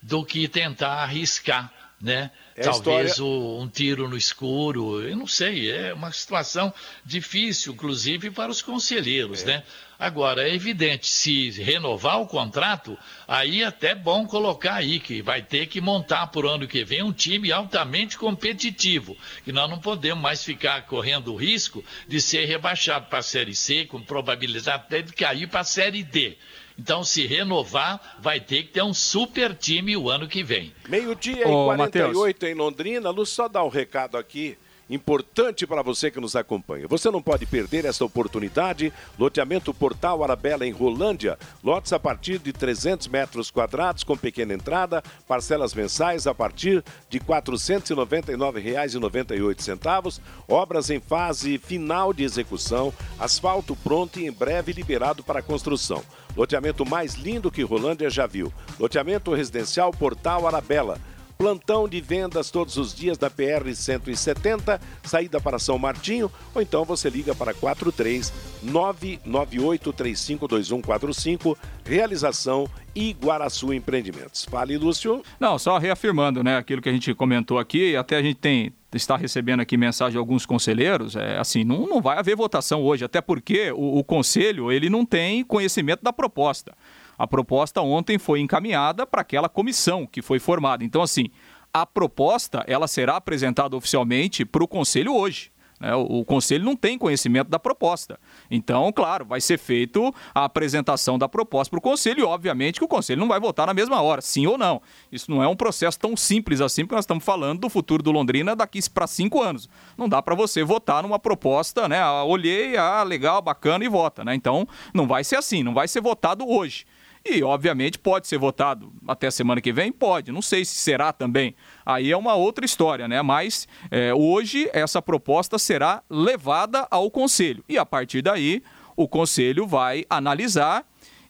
[0.02, 1.72] Do que tentar arriscar
[2.06, 2.30] né?
[2.56, 3.24] É Talvez história...
[3.24, 6.72] o, um tiro no escuro, eu não sei, é uma situação
[7.04, 9.46] difícil, inclusive para os conselheiros, é.
[9.48, 9.64] né?
[9.98, 12.96] Agora, é evidente, se renovar o contrato,
[13.28, 17.02] aí é até bom colocar aí que vai ter que montar por ano que vem
[17.02, 22.46] um time altamente competitivo, que nós não podemos mais ficar correndo o risco de ser
[22.46, 26.38] rebaixado para a Série C, com probabilidade até de cair para a Série D.
[26.78, 30.74] Então, se renovar, vai ter que ter um super time o ano que vem.
[30.90, 32.44] Meio-dia e 48 Mateus.
[32.44, 33.10] em Londrina.
[33.10, 34.58] Lu, só dar um recado aqui.
[34.90, 36.86] Importante para você que nos acompanha.
[36.88, 38.92] Você não pode perder essa oportunidade.
[39.18, 41.38] Loteamento Portal Arabella em Rolândia.
[41.64, 47.18] Lotes a partir de 300 metros quadrados com pequena entrada, parcelas mensais a partir de
[47.18, 50.20] R$ 499,98.
[50.48, 56.04] Obras em fase final de execução, asfalto pronto e em breve liberado para construção.
[56.36, 58.54] Loteamento mais lindo que Rolândia já viu.
[58.80, 61.00] Loteamento residencial Portal Arabella.
[61.38, 66.86] Plantão de vendas todos os dias da PR 170, saída para São Martinho, ou então
[66.86, 68.32] você liga para 43
[68.66, 74.46] 998352145, realização Iguaraçu Empreendimentos.
[74.46, 75.22] Fale, Lúcio.
[75.40, 79.18] Não, só reafirmando, né, aquilo que a gente comentou aqui, até a gente tem está
[79.18, 83.20] recebendo aqui mensagem de alguns conselheiros, é assim, não, não vai haver votação hoje, até
[83.20, 86.74] porque o, o conselho, ele não tem conhecimento da proposta.
[87.18, 90.84] A proposta ontem foi encaminhada para aquela comissão que foi formada.
[90.84, 91.30] Então, assim,
[91.74, 95.52] a proposta ela será apresentada oficialmente para o Conselho hoje.
[95.80, 95.94] Né?
[95.94, 98.20] O, Conselho não tem conhecimento da proposta.
[98.50, 102.86] Então, claro, vai ser feito a apresentação da proposta para o Conselho e, obviamente, que
[102.86, 104.82] o Conselho não vai votar na mesma hora, sim ou não.
[105.12, 108.12] Isso não é um processo tão simples assim, porque nós estamos falando do futuro do
[108.12, 109.70] Londrina daqui para cinco anos.
[109.98, 112.06] Não dá para você votar numa proposta, né?
[112.24, 114.34] Olhei, ah, legal, bacana e vota, né?
[114.34, 116.86] Então, não vai ser assim, não vai ser votado hoje.
[117.28, 119.92] E, obviamente, pode ser votado até a semana que vem?
[119.92, 120.32] Pode.
[120.32, 121.56] Não sei se será também.
[121.84, 123.20] Aí é uma outra história, né?
[123.24, 127.66] Mas é, hoje essa proposta será levada ao Conselho.
[127.68, 128.62] E a partir daí,
[128.96, 130.86] o Conselho vai analisar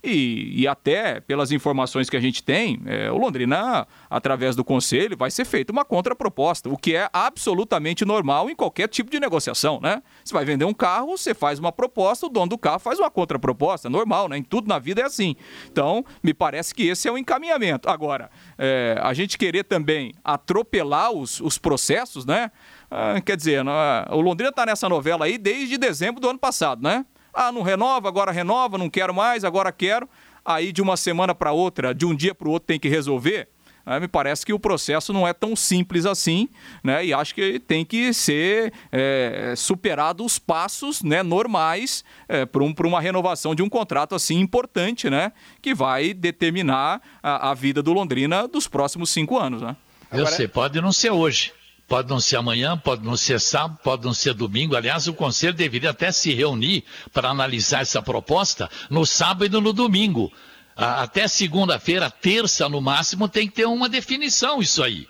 [0.05, 5.17] e, e, até pelas informações que a gente tem, é, o Londrina, através do conselho,
[5.17, 9.79] vai ser feita uma contraproposta, o que é absolutamente normal em qualquer tipo de negociação,
[9.81, 10.01] né?
[10.23, 13.09] Você vai vender um carro, você faz uma proposta, o dono do carro faz uma
[13.09, 14.37] contraproposta, normal, né?
[14.37, 15.35] Em tudo na vida é assim.
[15.71, 17.89] Então, me parece que esse é o encaminhamento.
[17.89, 22.51] Agora, é, a gente querer também atropelar os, os processos, né?
[22.89, 23.63] Ah, quer dizer,
[24.09, 27.05] o Londrina está nessa novela aí desde dezembro do ano passado, né?
[27.35, 30.09] Ah, não renova, agora renova, não quero mais, agora quero.
[30.43, 33.49] Aí de uma semana para outra, de um dia para o outro tem que resolver.
[33.85, 36.49] É, me parece que o processo não é tão simples assim,
[36.83, 37.05] né?
[37.05, 42.73] E acho que tem que ser é, superado os passos né, normais é, para um,
[42.85, 45.31] uma renovação de um contrato assim importante, né?
[45.61, 49.75] Que vai determinar a, a vida do Londrina dos próximos cinco anos, né?
[50.11, 51.53] Eu sei, pode não ser hoje.
[51.87, 54.75] Pode não ser amanhã, pode não ser sábado, pode não ser domingo.
[54.75, 56.83] Aliás, o Conselho deveria até se reunir
[57.13, 60.31] para analisar essa proposta no sábado e no domingo.
[60.75, 65.07] Até segunda-feira, terça no máximo, tem que ter uma definição isso aí.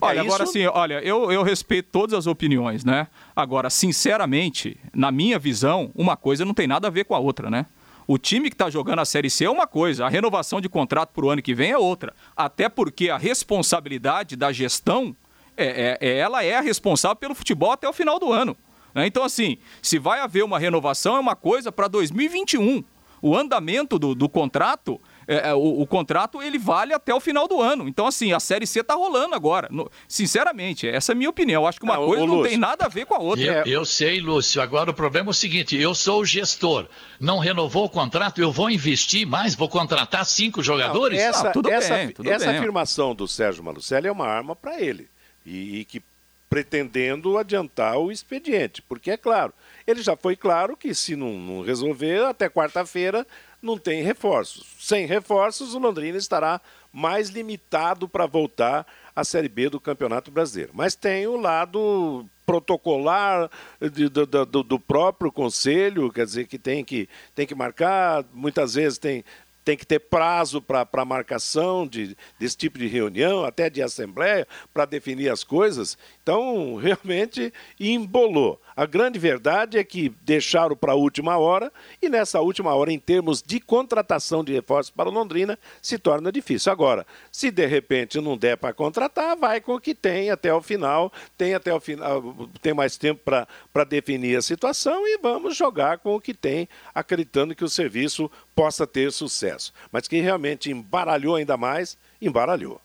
[0.00, 3.06] Olha, é agora sim, olha, eu, eu respeito todas as opiniões, né?
[3.34, 7.50] Agora, sinceramente, na minha visão, uma coisa não tem nada a ver com a outra,
[7.50, 7.66] né?
[8.06, 11.10] O time que está jogando a Série C é uma coisa, a renovação de contrato
[11.10, 12.12] para o ano que vem é outra.
[12.36, 15.14] Até porque a responsabilidade da gestão
[15.56, 18.56] é, é, é, ela é a responsável pelo futebol até o final do ano.
[18.94, 19.06] Né?
[19.06, 22.82] Então, assim, se vai haver uma renovação, é uma coisa para 2021.
[23.22, 24.98] O andamento do, do contrato
[25.28, 27.86] é, é, o, o, contrato ele vale até o final do ano.
[27.86, 29.68] Então, assim, a Série C está rolando agora.
[29.70, 31.62] No, sinceramente, essa é a minha opinião.
[31.62, 33.44] Eu acho que uma coisa não tem nada a ver com a outra.
[33.44, 34.60] Eu, eu, sei, Lúcio.
[34.60, 36.88] Agora o problema é o seguinte: eu sou o gestor.
[37.20, 41.18] Não renovou o contrato, eu vou investir mais, vou contratar cinco jogadores?
[41.18, 42.56] Não, essa, ah, tudo essa, bem, tudo essa bem.
[42.56, 45.09] afirmação do Sérgio Malucelli é uma arma para ele
[45.44, 46.02] e, e que
[46.48, 49.54] pretendendo adiantar o expediente, porque é claro,
[49.86, 53.24] ele já foi claro que se não, não resolver até quarta-feira
[53.62, 54.66] não tem reforços.
[54.80, 56.60] Sem reforços, o Londrina estará
[56.92, 58.84] mais limitado para voltar
[59.14, 60.72] à Série B do Campeonato Brasileiro.
[60.74, 63.48] Mas tem o lado protocolar
[63.80, 68.74] de, do, do, do, próprio conselho, quer dizer que tem que, tem que marcar, muitas
[68.74, 69.24] vezes tem,
[69.64, 74.84] tem que ter prazo para marcação de, desse tipo de reunião, até de assembleia, para
[74.84, 75.98] definir as coisas.
[76.30, 78.60] Então, realmente embolou.
[78.76, 83.00] A grande verdade é que deixaram para a última hora e nessa última hora, em
[83.00, 86.70] termos de contratação de reforços para Londrina, se torna difícil.
[86.70, 90.62] Agora, se de repente não der para contratar, vai com o que tem até o
[90.62, 95.98] final, tem até o final, tem mais tempo para definir a situação e vamos jogar
[95.98, 99.74] com o que tem, acreditando que o serviço possa ter sucesso.
[99.90, 102.80] Mas que realmente embaralhou ainda mais, embaralhou.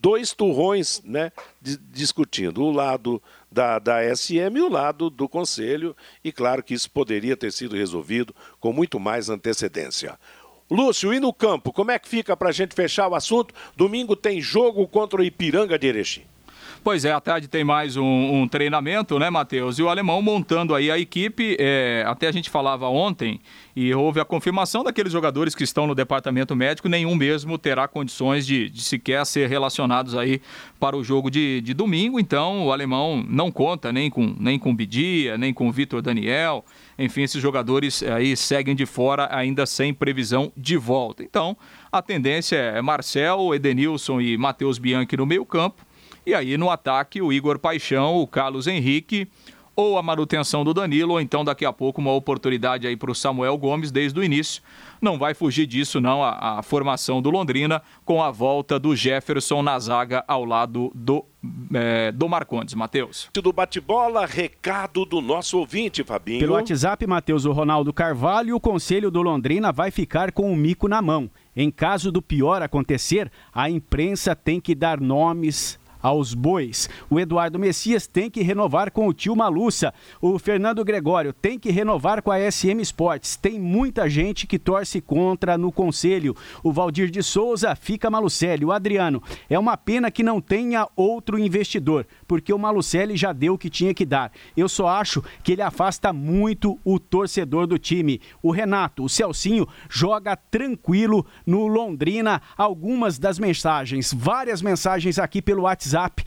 [0.00, 2.62] dois turrões né, discutindo.
[2.62, 3.20] O lado
[3.50, 7.76] da, da SM e o lado do Conselho, e claro que isso poderia ter sido
[7.76, 10.18] resolvido com muito mais antecedência.
[10.70, 13.54] Lúcio, e no campo, como é que fica para a gente fechar o assunto?
[13.74, 16.24] Domingo tem jogo contra o Ipiranga de Erechim.
[16.82, 19.78] Pois é, à tarde tem mais um, um treinamento, né, Matheus?
[19.78, 21.56] E o alemão montando aí a equipe.
[21.58, 23.40] É, até a gente falava ontem
[23.74, 28.46] e houve a confirmação daqueles jogadores que estão no departamento médico, nenhum mesmo terá condições
[28.46, 30.40] de, de sequer ser relacionados aí
[30.80, 32.18] para o jogo de, de domingo.
[32.18, 36.64] Então o alemão não conta nem com, nem com Bidia, nem com Vitor Daniel.
[36.98, 41.22] Enfim, esses jogadores aí seguem de fora ainda sem previsão de volta.
[41.22, 41.56] Então,
[41.92, 45.87] a tendência é Marcel, Edenilson e Matheus Bianchi no meio campo
[46.28, 49.28] e aí no ataque o Igor Paixão, o Carlos Henrique,
[49.74, 53.14] ou a manutenção do Danilo, ou então daqui a pouco uma oportunidade aí para o
[53.14, 54.62] Samuel Gomes desde o início.
[55.00, 59.62] Não vai fugir disso, não, a, a, formação do Londrina, com a volta do Jefferson
[59.62, 61.24] na zaga ao lado do,
[61.72, 62.74] é, do Marcondes.
[62.74, 63.30] Matheus.
[63.32, 66.40] Do bate-bola, recado do nosso ouvinte, Fabinho.
[66.40, 70.88] Pelo WhatsApp, Matheus, o Ronaldo Carvalho, o conselho do Londrina vai ficar com o mico
[70.88, 71.30] na mão.
[71.56, 76.88] Em caso do pior acontecer, a imprensa tem que dar nomes aos bois.
[77.10, 79.92] O Eduardo Messias tem que renovar com o tio Maluça.
[80.20, 83.36] O Fernando Gregório tem que renovar com a SM Sports.
[83.36, 86.36] Tem muita gente que torce contra no conselho.
[86.62, 88.64] O Valdir de Souza fica Malucelli.
[88.64, 93.54] O Adriano, é uma pena que não tenha outro investidor, porque o Malucelli já deu
[93.54, 94.30] o que tinha que dar.
[94.56, 98.20] Eu só acho que ele afasta muito o torcedor do time.
[98.42, 102.40] O Renato, o Celcinho, joga tranquilo no Londrina.
[102.56, 106.24] Algumas das mensagens, várias mensagens aqui pelo WhatsApp WhatsApp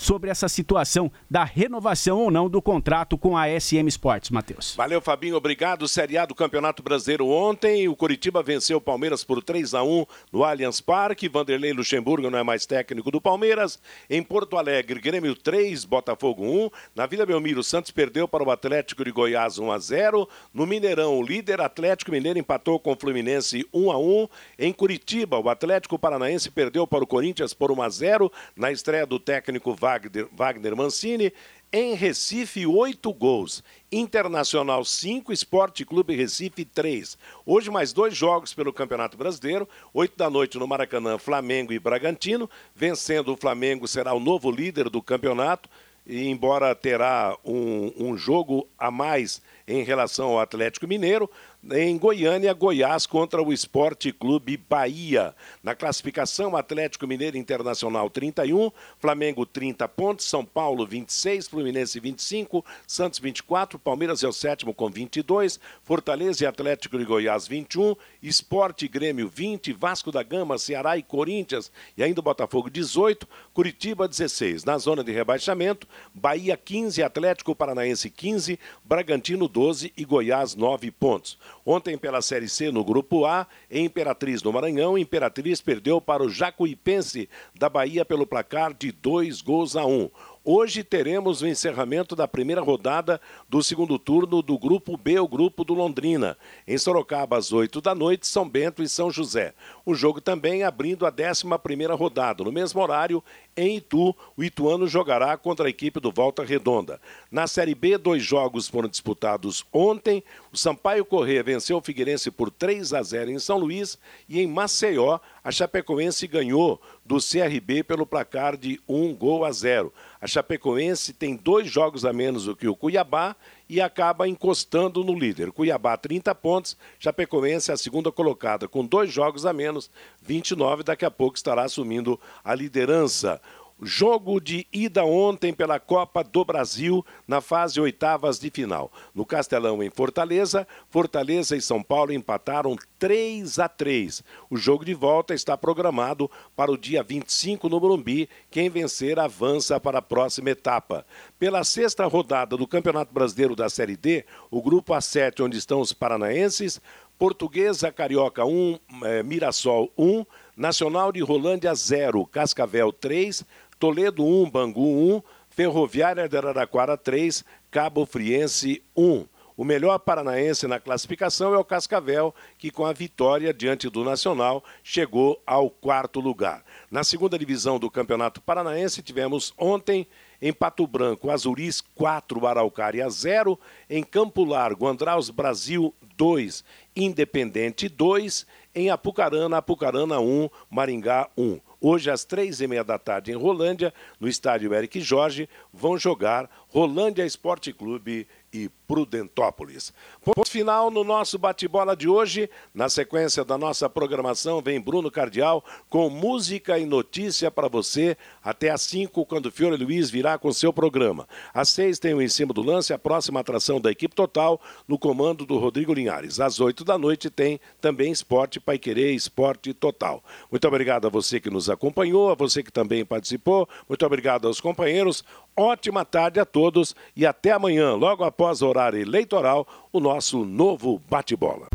[0.00, 4.74] sobre essa situação da renovação ou não do contrato com a SM Sports, Matheus.
[4.76, 5.88] Valeu, Fabinho, obrigado.
[5.88, 10.06] Série A do Campeonato Brasileiro ontem, o Curitiba venceu o Palmeiras por 3 a 1
[10.32, 11.28] no Allianz Parque.
[11.28, 13.78] Vanderlei Luxemburgo não é mais técnico do Palmeiras.
[14.08, 16.70] Em Porto Alegre, Grêmio 3, Botafogo 1.
[16.94, 20.28] Na Vila Belmiro, Santos perdeu para o Atlético de Goiás 1 a 0.
[20.52, 24.28] No Mineirão, o líder Atlético Mineiro empatou com o Fluminense 1 a 1.
[24.58, 29.06] Em Curitiba, o Atlético Paranaense perdeu para o Corinthians por 1 a 0 na estreia
[29.06, 31.32] do técnico Wagner, Wagner Mancini.
[31.72, 33.62] Em Recife, oito gols.
[33.92, 37.16] Internacional 5, Esporte Clube Recife 3.
[37.44, 39.68] Hoje mais dois jogos pelo Campeonato Brasileiro.
[39.94, 42.50] 8 da noite no Maracanã, Flamengo e Bragantino.
[42.74, 45.68] Vencendo o Flamengo será o novo líder do campeonato.
[46.04, 51.28] E embora terá um, um jogo a mais em relação ao Atlético Mineiro,
[51.72, 55.34] em Goiânia, Goiás contra o Esporte Clube Bahia.
[55.62, 63.18] Na classificação, Atlético Mineiro Internacional 31, Flamengo 30 pontos, São Paulo 26, Fluminense 25, Santos
[63.18, 69.28] 24, Palmeiras é o sétimo com 22, Fortaleza e Atlético de Goiás 21, Esporte Grêmio
[69.28, 74.64] 20, Vasco da Gama, Ceará e Corinthians e ainda o Botafogo 18, Curitiba 16.
[74.64, 81.38] Na zona de rebaixamento, Bahia 15, Atlético Paranaense 15, Bragantino 12 e Goiás 9 pontos.
[81.64, 87.28] Ontem, pela Série C, no Grupo A, Imperatriz, no Maranhão, Imperatriz perdeu para o Jacuipense
[87.54, 90.10] da Bahia pelo placar de dois gols a um.
[90.48, 95.64] Hoje teremos o encerramento da primeira rodada do segundo turno do Grupo B, o Grupo
[95.64, 96.38] do Londrina.
[96.68, 99.54] Em Sorocaba, às 8 da noite, São Bento e São José.
[99.84, 102.44] O jogo também abrindo a 11 primeira rodada.
[102.44, 103.24] No mesmo horário,
[103.56, 107.00] em Itu, o Ituano jogará contra a equipe do Volta Redonda.
[107.28, 110.22] Na Série B, dois jogos foram disputados ontem.
[110.52, 114.46] O Sampaio Corrêa venceu o Figueirense por 3 a 0 em São Luís e em
[114.46, 119.92] Maceió, a Chapecoense ganhou do CRB pelo placar de 1 gol a 0.
[120.20, 123.36] A Chapecoense tem dois jogos a menos do que o Cuiabá
[123.68, 125.52] e acaba encostando no líder.
[125.52, 129.90] Cuiabá 30 pontos, Chapecoense a segunda colocada com dois jogos a menos,
[130.22, 133.40] 29, daqui a pouco estará assumindo a liderança.
[133.82, 138.90] Jogo de ida ontem pela Copa do Brasil na fase oitavas de final.
[139.14, 144.24] No Castelão, em Fortaleza, Fortaleza e São Paulo empataram 3 a 3.
[144.48, 148.30] O jogo de volta está programado para o dia 25 no Morumbi.
[148.50, 151.04] Quem vencer avança para a próxima etapa.
[151.38, 155.92] Pela sexta rodada do Campeonato Brasileiro da Série D, o grupo A7, onde estão os
[155.92, 156.80] paranaenses,
[157.18, 160.24] Portuguesa Carioca 1, é, Mirassol 1,
[160.56, 163.44] Nacional de Rolândia 0, Cascavel 3,
[163.78, 169.26] Toledo 1, Bangu 1, Ferroviária de Araraquara 3, Cabo Friense 1.
[169.56, 174.62] O melhor paranaense na classificação é o Cascavel, que com a vitória diante do Nacional
[174.84, 176.62] chegou ao quarto lugar.
[176.90, 180.06] Na segunda divisão do Campeonato Paranaense, tivemos ontem
[180.42, 183.58] em Pato Branco, Azuris 4, Araucária 0.
[183.88, 186.62] Em Campo Largo, Andraus Brasil 2,
[186.94, 188.46] Independente 2.
[188.74, 191.60] Em Apucarana, Apucarana 1, Maringá 1.
[191.88, 196.50] Hoje, às três e meia da tarde, em Rolândia, no estádio Eric Jorge, vão jogar
[196.66, 198.26] Rolândia Esporte Clube
[198.56, 199.92] e Prudentópolis.
[200.24, 202.48] Ponto final no nosso bate-bola de hoje.
[202.72, 208.70] Na sequência da nossa programação, vem Bruno Cardial com música e notícia para você até
[208.70, 211.28] às 5, quando Fiore Luiz virá com seu programa.
[211.52, 214.98] Às 6 tem o Em Cima do Lance, a próxima atração da equipe total, no
[214.98, 216.40] comando do Rodrigo Linhares.
[216.40, 220.22] Às 8 da noite tem também Esporte Pai Querer, Esporte Total.
[220.50, 223.68] Muito obrigado a você que nos acompanhou, a você que também participou.
[223.88, 225.24] Muito obrigado aos companheiros.
[225.56, 231.00] Ótima tarde a todos e até amanhã, logo após o horário eleitoral, o nosso novo
[231.08, 231.68] bate-bola.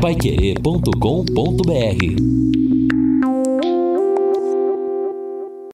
[0.00, 2.65] Paiquerê.com.br